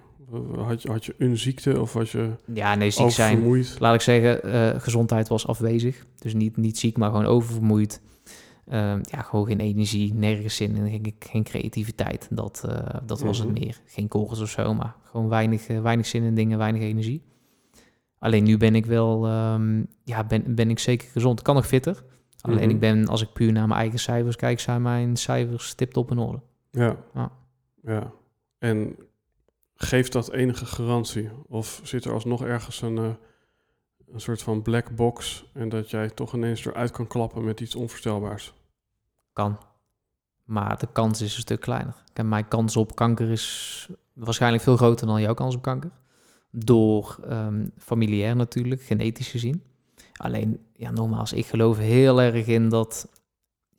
[0.55, 3.63] Had je, had je een ziekte of was je Ja, nee, ziek zijn.
[3.79, 6.05] Laat ik zeggen, eh, gezondheid was afwezig.
[6.19, 8.01] Dus niet, niet ziek, maar gewoon oververmoeid.
[8.67, 12.27] Ehm, ja, gewoon geen energie, nergens zin in, geen, geen creativiteit.
[12.31, 13.59] Dat, eh, dat was het Mhm.
[13.59, 13.81] meer.
[13.85, 17.21] Geen kogels of zo, maar gewoon weinig, eh, weinig zin in dingen, weinig energie.
[18.19, 21.39] Alleen nu ben ik wel, ehm, ja, ben, ben ik zeker gezond.
[21.39, 22.03] Ik kan nog fitter.
[22.41, 22.69] Alleen Mhm.
[22.69, 26.11] ik ben, als ik puur naar mijn eigen cijfers kijk, zijn mijn cijfers tipt op
[26.11, 26.39] in orde.
[26.71, 26.95] Ja.
[27.13, 27.31] Ja.
[27.83, 28.11] ja.
[28.59, 28.95] En
[29.77, 31.29] geeft dat enige garantie?
[31.47, 33.09] Of zit er alsnog ergens een, eh,
[34.11, 37.75] een soort van black box en dat jij toch ineens eruit kan klappen met iets
[37.75, 38.53] onvoorstelbaars?
[39.33, 39.57] Kan.
[40.43, 42.03] Maar de kans is een stuk kleiner.
[42.13, 45.91] En mijn kans op kanker is waarschijnlijk veel groter dan jouw kans op kanker.
[46.51, 49.63] Door ehm, familiair natuurlijk, genetisch gezien.
[50.13, 53.09] Alleen, ja, nogmaals, ik geloof heel erg in dat,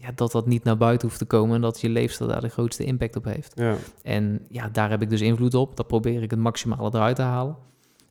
[0.01, 1.55] ja, dat dat niet naar buiten hoeft te komen.
[1.55, 3.53] En dat je leefstijl daar de grootste impact op heeft.
[3.55, 3.77] Ja.
[4.03, 5.77] En ja, daar heb ik dus invloed op.
[5.77, 7.57] Daar probeer ik het maximale eruit te halen.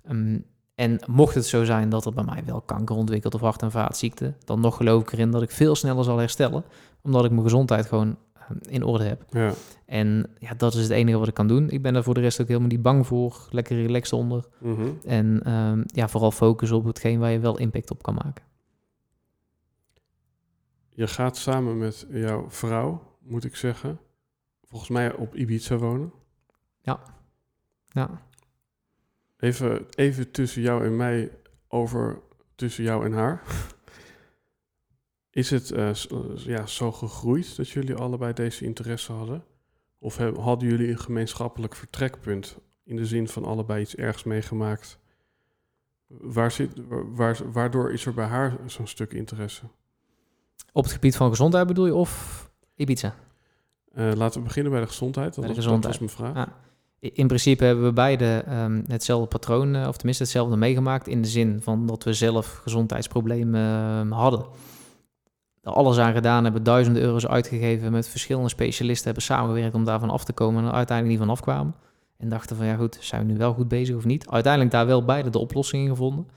[0.04, 0.40] Ehm,
[0.76, 3.72] en mocht het zo zijn dat er bij mij wel kanker ontwikkelt of hart- en
[3.72, 6.64] vaatziekten, dan nog geloof ik erin dat ik veel sneller zal herstellen,
[7.02, 9.24] omdat ik mijn gezondheid gewoon ehm, in orde heb.
[9.30, 9.54] Ja.
[9.86, 11.70] En ja, dat is het enige wat ik kan doen.
[11.70, 13.48] Ik ben daar voor de rest ook helemaal niet bang voor.
[13.52, 14.46] Lekker relaxed onder.
[14.58, 14.88] Mhm.
[15.06, 18.44] En ehm, ja, vooral focus op hetgeen waar je wel impact op kan maken.
[20.98, 24.00] Je gaat samen met jouw vrouw, moet ik zeggen,
[24.64, 26.12] volgens mij op Ibiza wonen.
[26.82, 28.22] Ja,
[29.38, 31.32] Even, even tussen jou en mij
[31.68, 32.22] over
[32.56, 33.43] tussen jou en haar.
[35.30, 39.43] Is het eh, eh, ja, zo gegroeid dat jullie allebei deze interesse hadden?
[40.00, 45.00] Of hadden jullie een gemeenschappelijk vertrekpunt in de zin van allebei iets ergs meegemaakt?
[46.08, 49.66] Waar zit, waar- waardoor is er bij haar zo'n stuk interesse?
[50.78, 52.44] Op het gebied van gezondheid bedoel je of
[52.76, 53.14] Ibiza?
[53.94, 55.36] Eh, laten we beginnen bij de gezondheid.
[55.36, 56.00] Dat, de was, gezondheid.
[56.00, 56.46] dat was mijn vraag.
[56.46, 56.54] Ja.
[57.08, 61.22] I- In principe hebben we beide ehm, hetzelfde patroon, eh, of tenminste hetzelfde meegemaakt, in
[61.22, 64.46] de zin van dat we zelf gezondheidsproblemen ehm, hadden.
[65.64, 70.24] Alles aan gedaan hebben, duizenden euro's uitgegeven, met verschillende specialisten hebben samengewerkt om daarvan af
[70.24, 71.76] te komen en er uiteindelijk niet van afkwamen.
[72.18, 74.30] En dachten van ja goed, zijn we nu wel goed bezig of niet?
[74.30, 76.28] Uiteindelijk daar wel beide de oplossing in gevonden.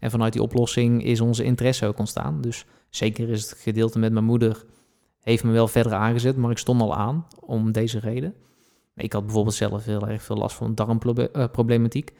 [0.00, 2.40] En vanuit die oplossing is onze interesse ook ontstaan.
[2.40, 4.64] Dus zeker is het gedeelte met mijn moeder,
[5.20, 8.34] heeft me wel verder aangezet, maar ik stond al aan om deze reden.
[8.94, 12.12] Ik had bijvoorbeeld zelf heel erg veel last van darmproblematiek.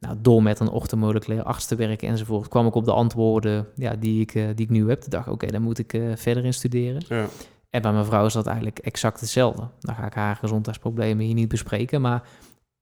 [0.00, 3.96] Nou, door met een orthomoleculair arts te werken enzovoort, kwam ik op de antwoorden ja,
[3.96, 5.00] die, ik, eh, die ik nu heb.
[5.00, 7.02] Toen dacht oké, daar moet ik eh, verder in studeren.
[7.08, 7.26] Ja.
[7.70, 9.68] En bij mijn vrouw is dat eigenlijk exact hetzelfde.
[9.80, 12.28] Dan ga ik haar gezondheidsproblemen hier niet bespreken, maar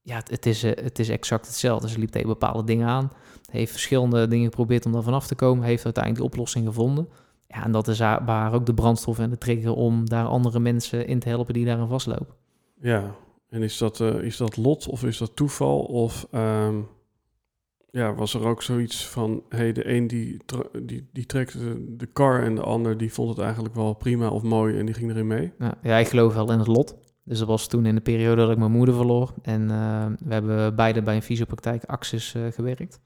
[0.01, 1.89] ja, het, het is, eh, het is exact hetzelfde.
[1.89, 3.11] Ze liep tegen bepaalde dingen aan,
[3.51, 7.07] heeft verschillende dingen geprobeerd om daar vanaf te komen, heeft uiteindelijk die oplossing gevonden.
[7.47, 10.25] Ja, en dat is haar, bij haar ook de brandstof en de trigger om daar
[10.25, 12.35] andere mensen in te helpen die daarin vastlopen.
[12.81, 13.15] Ja,
[13.49, 15.79] en is dat, eh, is dat lot of is dat toeval?
[15.79, 16.75] Of ehm,
[17.89, 20.41] ja, was er ook zoiets van, hey, de een die,
[20.83, 24.29] die, die trekt de, de kar en de ander die vond het eigenlijk wel prima
[24.29, 25.51] of mooi en die ging erin mee?
[25.59, 26.95] Ja, ja, ik geloof wel in het lot.
[27.23, 29.33] Dus dat was toen in de periode dat ik mijn moeder verloor.
[29.41, 32.99] En eh, we hebben beide bij een fysiopraktijk Axis eh, gewerkt.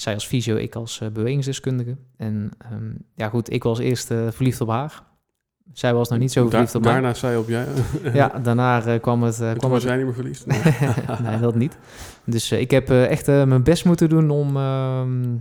[0.00, 1.96] Zij als fysio, ik als eh, bewegingsdeskundige.
[2.16, 5.02] En ehm, ja goed, ik was eerst eh, verliefd op haar.
[5.72, 6.92] Zij was nog niet zo verliefd op mij.
[6.92, 7.66] daarna zei op jij.
[8.12, 9.40] Ja, daarna eh, kwam het...
[9.40, 10.46] eh, En toen kwam was het jij niet meer verliefd.
[10.50, 11.30] Nee.
[11.30, 11.78] nee, dat niet.
[12.24, 15.36] Dus ik heb echt mijn best moeten doen om, ehm,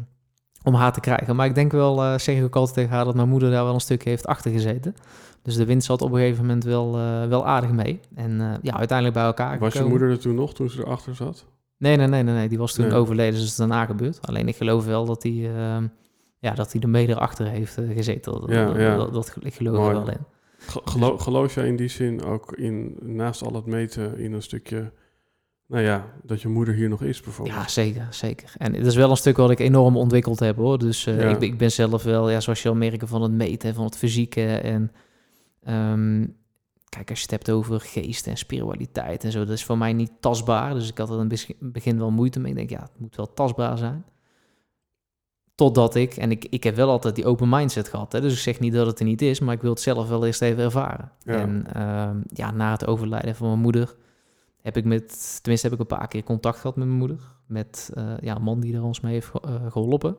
[0.63, 1.35] om haar te krijgen.
[1.35, 3.73] Maar ik denk wel, zeg ik ook altijd tegen haar, dat mijn moeder daar wel
[3.73, 4.95] een stukje heeft achter gezeten.
[5.41, 6.91] Dus de wind zat op een gegeven moment wel,
[7.29, 7.99] wel aardig mee.
[8.15, 11.45] En ja, uiteindelijk bij elkaar Was je moeder er toen nog, toen ze erachter zat?
[11.79, 12.93] Nee, nee, nee, nee, nee, die was toen Nee.
[12.97, 14.27] overleden, dus het is daarna gebeurd.
[14.27, 15.87] Alleen ik geloof wel dat hij ehm,
[16.39, 18.31] ja, dat hij er mede achter heeft eh, gezeten.
[18.31, 18.95] Dat, Ja, dat, ja.
[18.95, 19.95] dat, dat- ik geloof Mooi.
[19.95, 20.25] er wel in.
[20.85, 24.91] Gelo- geloof jij in die zin ook in, naast al het meten, in een stukje,
[25.67, 27.57] nou ja, dat je moeder hier nog is bijvoorbeeld?
[27.57, 28.53] Ja, zeker, zeker.
[28.57, 30.77] En het is wel een stuk wat ik enorm ontwikkeld heb hoor.
[30.79, 31.29] Dus eh, Ja.
[31.29, 33.85] ik, ben- ik ben zelf wel, ja, zoals je al merken, van het meten, van
[33.85, 34.45] het fysieke.
[34.55, 34.91] En
[35.63, 36.25] ehm,
[36.89, 39.93] kijk, als je het hebt over geest en spiritualiteit en zo, dat is voor mij
[39.93, 40.73] niet tastbaar.
[40.73, 42.51] Dus ik had er in het begin- wel moeite mee.
[42.51, 44.05] Ik denk, ja, het moet wel tastbaar zijn.
[45.55, 48.11] Totdat ik, en ik, ik heb wel altijd die open mindset gehad.
[48.11, 48.21] Hè?
[48.21, 50.25] Dus ik zeg niet dat het er niet is, maar ik wil het zelf wel
[50.25, 51.11] eerst even ervaren.
[51.23, 51.33] Ja.
[51.33, 53.95] En ehm, ja, na het overlijden van mijn moeder
[54.61, 57.19] heb ik met, tenminste heb ik een paar keer contact gehad met mijn moeder.
[57.45, 60.17] Met eh, ja, een man die er ons mee heeft eh, geholpen.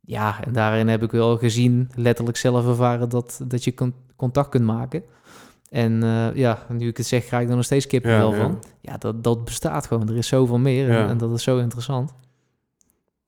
[0.00, 4.48] Ja, en daarin heb ik wel gezien, letterlijk zelf ervaren, dat, dat je con- contact
[4.48, 5.02] kunt maken.
[5.72, 8.62] En uh, ja, nu ik het zeg, krijg ik er nog steeds kippen ja, van.
[8.80, 10.08] Ja, dat, dat bestaat gewoon.
[10.08, 12.14] Er is zoveel meer en, en, dat is zo interessant.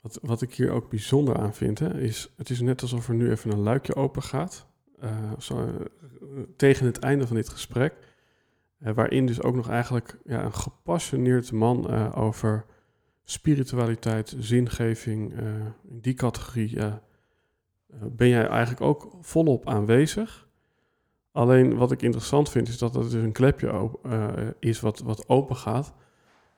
[0.00, 3.14] Wat, wat ik hier ook bijzonder aan vind, hè, is het is net alsof er
[3.14, 4.66] nu even een luikje open gaat.
[5.02, 5.68] Uh, zo,
[6.56, 7.94] tegen het einde van dit gesprek.
[8.78, 12.64] waarin dus ook nog eigenlijk ja, een gepassioneerd man over
[13.22, 15.32] spiritualiteit, zingeving,
[15.88, 16.78] in die categorie
[18.00, 20.43] ben jij eigenlijk ook volop aanwezig.
[21.34, 24.28] Alleen wat ik interessant vind is dat het dus een klepje uh,
[24.58, 25.92] is wat, wat open gaat.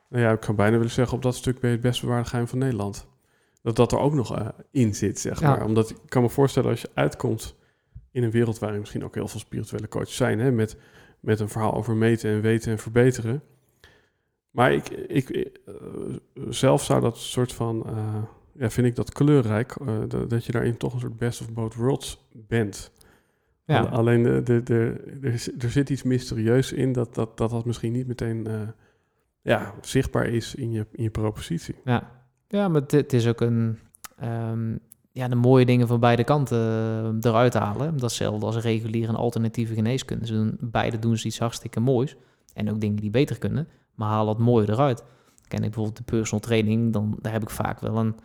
[0.09, 2.29] Nou ja, ik kan bijna willen zeggen, op dat stuk ben je het best bewaarde
[2.29, 3.07] geheim van Nederland.
[3.61, 5.65] Dat dat er ook nog uh, in zit, zeg maar.
[5.65, 7.55] Omdat ik kan me voorstellen als je uitkomt
[8.11, 10.77] in een wereld waarin misschien ook heel veel spirituele coaches zijn, hè, met,
[11.19, 13.43] met een verhaal over meten en weten en verbeteren.
[14.51, 15.75] Maar ik, ik, uh,
[16.49, 17.85] zelf zou dat soort van
[18.53, 19.77] ja, vind ik dat kleurrijk,
[20.27, 22.91] dat, je daarin toch een soort best of both worlds bent.
[23.67, 23.81] Ja.
[23.81, 25.03] Alleen de, de, de,
[25.59, 28.61] er, zit iets mysterieus in dat dat, dat, dat misschien niet meteen uh,
[29.41, 31.75] ja, zichtbaar is in je, in je propositie.
[31.83, 32.11] Ja,
[32.47, 33.77] ja maar het, is ook een,
[34.23, 34.79] um,
[35.11, 37.85] ja, de mooie dingen van beide kanten uh, eruit halen.
[37.85, 40.25] Dat is hetzelfde als reguliere en alternatieve geneeskunde.
[40.25, 42.15] Ze doen, beide doen ze iets hartstikke moois.
[42.53, 45.03] En ook dingen die beter kunnen, maar haal het mooie eruit.
[45.47, 48.15] Ken ik bijvoorbeeld de personal training, dan daar heb ik vaak wel een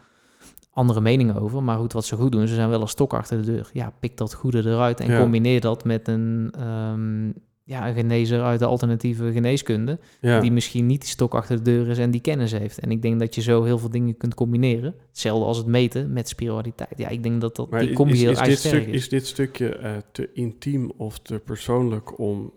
[0.73, 1.63] andere meningen over.
[1.63, 3.71] Maar goed, wat ze goed doen, ze zijn wel een stok achter de deur.
[3.73, 8.59] Ja, pik dat goede eruit en combineer dat met een, um, ja, een genezer uit
[8.59, 9.99] de alternatieve geneeskunde.
[10.21, 12.79] Die misschien niet die stok achter de deur is en die kennis heeft.
[12.79, 14.95] En ik denk dat je zo heel veel dingen kunt combineren.
[15.09, 16.95] Hetzelfde als het meten met spiritualiteit.
[16.97, 18.95] Ja, ik denk dat dat die combi heel is, dit stuk, is.
[18.95, 22.53] is dit stukje uh, te intiem of te persoonlijk om,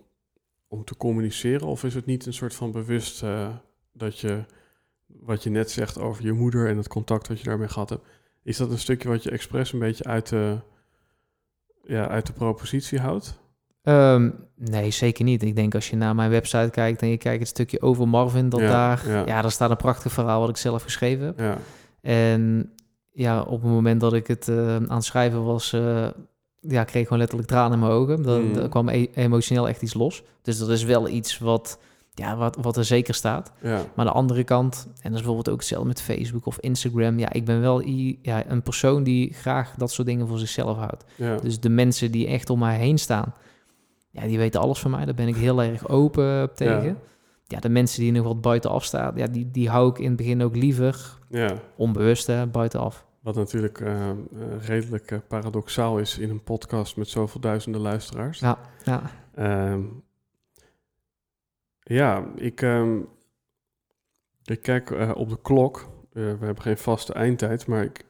[0.68, 1.66] om te communiceren?
[1.66, 3.48] Of is het niet een soort van bewust uh,
[3.92, 4.44] dat je
[5.20, 8.06] wat je net zegt over je moeder en het contact wat je daarmee gehad hebt,
[8.42, 10.58] is dat een stukje wat je expres een beetje uit de,
[11.82, 13.38] ja, uit de propositie houdt?
[13.82, 15.42] Um, nee, zeker niet.
[15.42, 18.48] Ik denk als je naar mijn website kijkt en je kijkt het stukje over Marvin,
[18.48, 19.42] dat daar, ja.
[19.42, 21.38] daar staat een prachtig verhaal wat ik zelf geschreven heb.
[21.38, 21.58] Ja.
[22.00, 22.72] En
[23.12, 26.08] ja, op het moment dat ik het uh, aan het schrijven was, uh,
[26.60, 28.22] ja, kreeg ik gewoon letterlijk tranen in mijn ogen.
[28.22, 28.68] Dan, mm.
[28.68, 30.22] kwam e emotioneel echt iets los.
[30.42, 31.78] Dus dat is wel iets wat
[32.18, 33.52] ja, wat, wat er zeker staat.
[33.62, 33.84] Ja.
[33.94, 37.18] Maar de andere kant, en dat is bijvoorbeeld ook hetzelfde met Facebook of Instagram.
[37.18, 37.80] Ja, ik ben wel
[38.22, 41.04] ja, een persoon die graag dat soort dingen voor zichzelf houdt.
[41.14, 41.36] Ja.
[41.36, 43.34] Dus de mensen die echt om mij heen staan,
[44.10, 45.04] ja, die weten alles van mij.
[45.04, 46.84] Daar ben ik heel erg open tegen.
[46.84, 46.96] Ja.
[47.46, 50.16] ja, de mensen die nog wat buitenaf staan, ja, die, die hou ik in het
[50.16, 51.54] begin ook liever ja.
[51.76, 53.06] onbewust hè, buitenaf.
[53.20, 54.10] Wat natuurlijk uh,
[54.60, 58.38] redelijk uh, paradoxaal is in een podcast met zoveel duizenden luisteraars.
[58.38, 59.02] Ja, ja.
[59.34, 59.82] Ehm,
[61.88, 63.08] ja, ik, um,
[64.44, 65.78] ik kijk uh, op de klok.
[65.78, 68.04] Uh, we hebben geen vaste eindtijd, maar ik,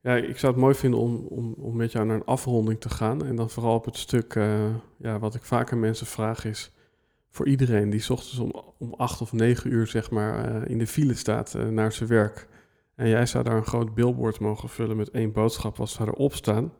[0.00, 2.88] ja, ik zou het mooi vinden om, om, om met jou naar een afronding te
[2.88, 3.24] gaan.
[3.24, 6.72] En dan vooral op het stuk, uh, ja, wat ik vaker mensen vraag is...
[7.30, 10.86] voor iedereen die s ochtends om, om acht of negen uur, zeg maar, in de
[10.86, 12.48] file staat naar zijn werk...
[12.94, 16.34] en jij zou daar een groot billboard mogen vullen met één boodschap, wat zou erop
[16.34, 16.72] staan...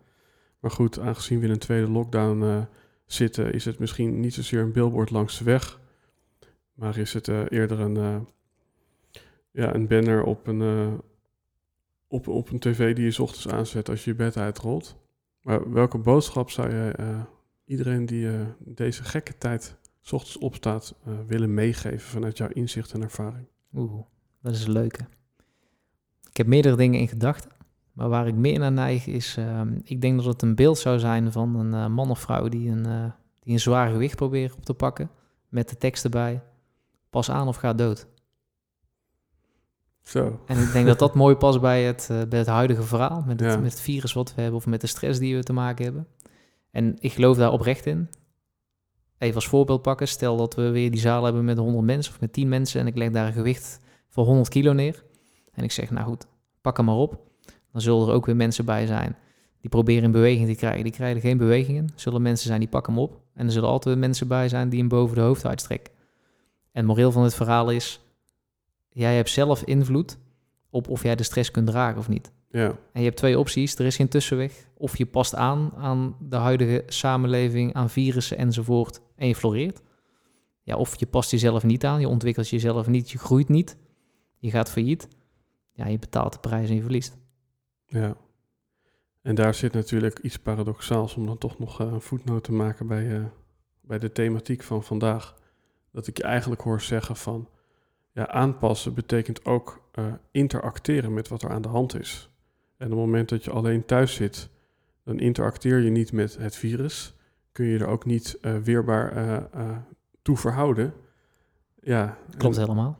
[0.61, 2.67] Maar goed, aangezien we in een tweede lockdown
[3.07, 5.81] zitten, is het misschien niet zozeer een billboard langs de weg...
[6.77, 8.17] Maar is het uh, eerder een, uh,
[9.51, 10.93] ja, een banner op een, uh,
[12.09, 14.97] op, op een tv die je ochtends aanzet als je je bed uitrolt?
[15.41, 16.95] Maar welke boodschap zou je
[17.65, 20.95] iedereen die deze gekke tijd s ochtends opstaat
[21.27, 23.47] willen meegeven vanuit jouw inzicht en ervaring?
[23.75, 24.03] Oeh,
[24.43, 25.07] dat is een leuke.
[26.31, 27.51] Ik heb meerdere dingen in gedachten.
[27.93, 30.99] Maar waar ik meer naar neig is, ehm, ik denk dat het een beeld zou
[30.99, 34.75] zijn van een man of vrouw die een, die een zwaar gewicht probeert op te
[34.75, 35.11] pakken.
[35.49, 36.43] Met de tekst erbij
[37.17, 38.07] pas aan of ga dood.
[40.03, 40.41] Zo.
[40.47, 43.41] En ik denk dat dat mooi past bij het, uh, bij het huidige verhaal, met
[43.41, 45.85] het, met het virus wat we hebben of met de stress die we te maken
[45.85, 46.07] hebben.
[46.71, 48.09] En ik geloof daar oprecht in.
[49.19, 52.21] Even als voorbeeld pakken, stel dat we weer die zaal hebben met 100 mensen of
[52.21, 55.05] met 10 mensen en ik leg daar een gewicht van 100 kilo neer.
[55.53, 56.27] En ik zeg, nou goed,
[56.61, 57.21] pak hem maar op.
[57.73, 59.17] Dan zullen er ook weer mensen bij zijn
[59.61, 60.83] die proberen in beweging te krijgen.
[60.83, 61.89] Die krijgen geen bewegingen.
[61.95, 63.21] Zullen mensen zijn die pakken hem op.
[63.35, 65.95] En er zullen altijd weer mensen bij zijn die hem boven de hoofd uitstrekken.
[66.77, 68.01] En moreel van het verhaal is,
[68.89, 70.19] jij hebt zelf invloed
[70.71, 72.33] op of jij de stress kunt dragen of niet.
[72.51, 72.67] Ja.
[72.67, 74.69] En je hebt twee opties, er is geen tussenweg.
[74.75, 79.83] Of je past aan aan de huidige samenleving, aan virussen enzovoort en je floreert.
[80.63, 83.77] Ja, of je past jezelf niet aan, je ontwikkelt jezelf niet, je groeit niet,
[84.39, 85.09] je gaat failliet.
[85.73, 87.17] Ja, je betaalt de prijs en je verliest.
[87.87, 88.17] Ja.
[89.23, 92.87] En daar zit natuurlijk iets paradoxaals om dan toch nog eh, een voetnoot te maken
[92.87, 93.25] bij, uh,
[93.81, 95.45] bij de thematiek van vandaag
[95.97, 97.49] dat ik je eigenlijk hoor zeggen van
[98.13, 102.31] ja, aanpassen betekent ook uh, interacteren met wat er aan de hand is.
[102.77, 104.49] En op het moment dat je alleen thuis zit,
[105.05, 107.15] dan interacteer je niet met het virus.
[107.53, 109.17] kun je er ook niet uh, weerbaar
[109.55, 109.77] uh,
[110.23, 110.95] toe verhouden.
[111.81, 112.17] Ja.
[112.37, 112.99] Klopt helemaal.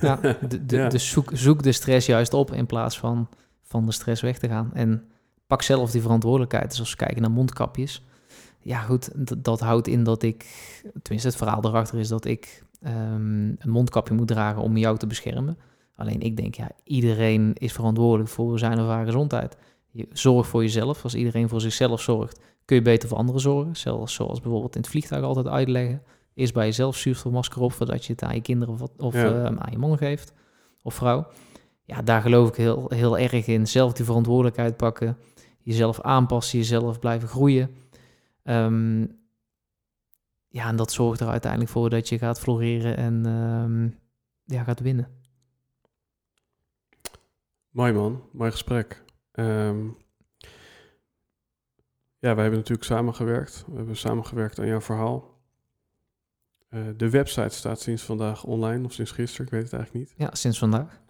[0.00, 0.16] ja,
[0.48, 3.28] de, de, de zoek, zoek de stress juist op in plaats van
[3.62, 4.70] van de stress weg te gaan.
[4.74, 5.08] En
[5.46, 6.70] pak zelf die verantwoordelijkheid.
[6.70, 8.04] Dus als we kijken naar mondkapjes.
[8.64, 9.10] Ja, goed,
[9.44, 10.46] dat houdt in dat ik,
[11.02, 15.06] tenminste het verhaal erachter is dat ik um, een mondkapje moet dragen om jou te
[15.06, 15.58] beschermen.
[15.96, 19.56] Alleen ik denk, ja, iedereen is verantwoordelijk voor zijn of haar gezondheid.
[19.90, 21.02] Je zorg voor jezelf.
[21.02, 23.76] Als iedereen voor zichzelf zorgt, kun je beter voor anderen zorgen.
[23.76, 26.02] Zelfs zoals bijvoorbeeld in het vliegtuig altijd uitleggen.
[26.34, 29.70] Eerst bij jezelf zuurstofmasker op voordat je het aan je kinderen of, of ehm, aan
[29.70, 30.32] je man geeft
[30.82, 31.26] of vrouw.
[31.84, 33.66] Ja, daar geloof ik heel, heel erg in.
[33.66, 35.16] Zelf die verantwoordelijkheid pakken.
[35.62, 37.70] Jezelf aanpassen, jezelf blijven groeien.
[38.44, 39.22] Um,
[40.48, 43.98] ja, en dat zorgt er uiteindelijk voor dat je gaat floreren en um,
[44.44, 45.08] ja, gaat winnen.
[47.70, 49.02] Mooi man, mooi gesprek.
[49.32, 49.96] Um,
[52.18, 53.64] ja, wij hebben natuurlijk samengewerkt.
[53.66, 55.32] We hebben samengewerkt aan jouw verhaal.
[56.70, 60.14] Uh, de website staat sinds vandaag online, of sinds gisteren, ik weet het eigenlijk niet.
[60.18, 61.02] Ja, sinds vandaag.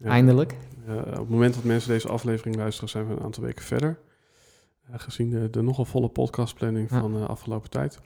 [0.00, 0.56] Eindelijk.
[0.88, 3.98] Uh, op het moment dat mensen deze aflevering luisteren, zijn we een aantal weken verder.
[4.92, 7.00] Gezien de, de, nogal volle podcastplanning ja.
[7.00, 8.00] van de uh, afgelopen tijd.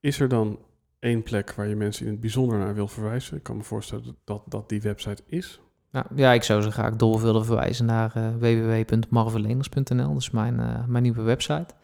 [0.00, 0.58] Is er dan
[0.98, 3.36] één plek waar je mensen in het bijzonder naar wil verwijzen?
[3.36, 5.60] Ik kan me voorstellen dat dat die website is.
[5.90, 10.12] Nou, ja, ik zou ze graag door willen verwijzen naar uh, www.marveleners.nl.
[10.12, 11.74] Dat is mijn, uh, mijn nieuwe website.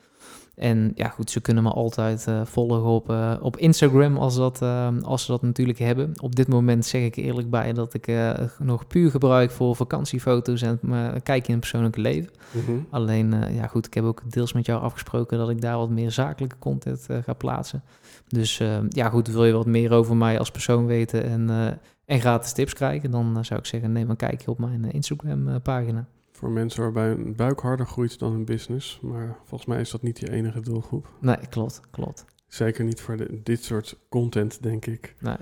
[0.57, 4.63] En ja, goed, ze kunnen me altijd uh, volgen op, uh, op Instagram als, dat,
[4.63, 6.13] uh, als ze dat natuurlijk hebben.
[6.21, 8.13] Op dit moment zeg ik eerlijk bij dat ik
[8.59, 10.79] nog puur gebruik voor vakantiefoto's en
[11.23, 12.31] kijken in het persoonlijke leven.
[12.51, 12.87] Mm -hmm.
[12.91, 16.11] Alleen, ja goed, ik heb ook deels met jou afgesproken dat ik daar wat meer
[16.11, 17.83] zakelijke content ga plaatsen.
[18.29, 22.53] Dus ja goed, wil je wat meer over mij als persoon weten en, en gratis
[22.53, 26.07] tips krijgen, dan zou ik zeggen neem een kijkje op mijn Instagram pagina
[26.37, 29.01] voor mensen waarbij een buik harder groeit dan een business.
[29.03, 31.09] Maar volgens mij is dat niet je enige doelgroep.
[31.21, 32.25] Nee, klopt, klopt.
[32.47, 35.15] Zeker niet voor de, dit soort content, denk ik.
[35.21, 35.37] Nee.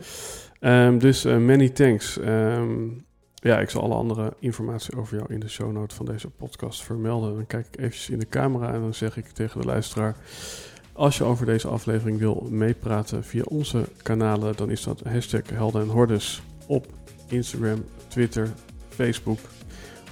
[0.87, 2.19] Um, dus uh, many thanks.
[2.19, 6.31] Um, ja, ik zal alle andere informatie over jou in de show note van deze
[6.31, 7.35] podcast vermelden.
[7.35, 10.16] Dan kijk ik eventjes in de camera en dan zeg ik tegen de luisteraar...
[10.97, 14.57] Als je over deze aflevering wil meepraten via onze kanalen...
[14.57, 16.87] dan is dat hashtag Helden en Hordes op
[17.29, 18.49] Instagram, Twitter,
[18.89, 19.39] Facebook...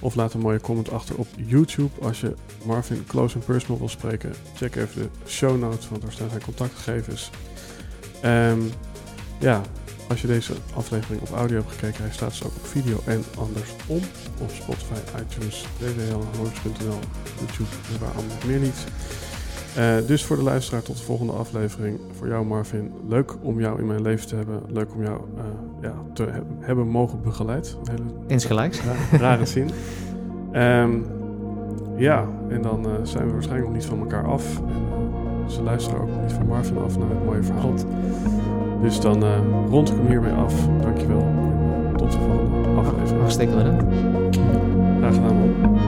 [0.03, 2.01] Of laat een mooie comment achter op YouTube.
[2.01, 2.35] Als je
[2.65, 6.43] Marvin close and personal wil spreken, check even de show notes, want daar staan zijn
[6.43, 7.31] contactgegevens.
[8.25, 8.71] Um,
[9.39, 9.63] ja,
[10.09, 13.25] als je deze aflevering op audio hebt gekeken, hij staat dus ook op video en
[13.39, 14.01] andersom.
[14.39, 16.99] Op Spotify, iTunes, www.horus.nl,
[17.39, 18.85] YouTube en waar allemaal meer niet.
[19.79, 22.01] Uh, dus voor de luisteraar tot de volgende aflevering.
[22.19, 24.63] Voor jou Marvin, leuk om jou in mijn leven te hebben.
[24.69, 25.43] Leuk om jou uh,
[25.81, 27.77] ja, te he hebben mogen begeleid.
[27.91, 28.81] Hele, Insgelijks.
[28.83, 29.71] Ra rare zin.
[30.53, 31.07] Um,
[31.97, 34.61] ja, en dan uh, zijn we waarschijnlijk nog niet van elkaar af.
[35.45, 37.75] En ze luisteren ook nog niet van Marvin af naar het mooie verhaal.
[38.83, 39.25] Dus dan
[39.69, 40.55] rond ik hem hiermee af.
[40.81, 41.21] Dankjewel.
[41.89, 43.21] En tot de volgende aflevering.
[43.21, 43.85] Hartstikke bedankt.
[44.99, 45.82] Graag gedaan man.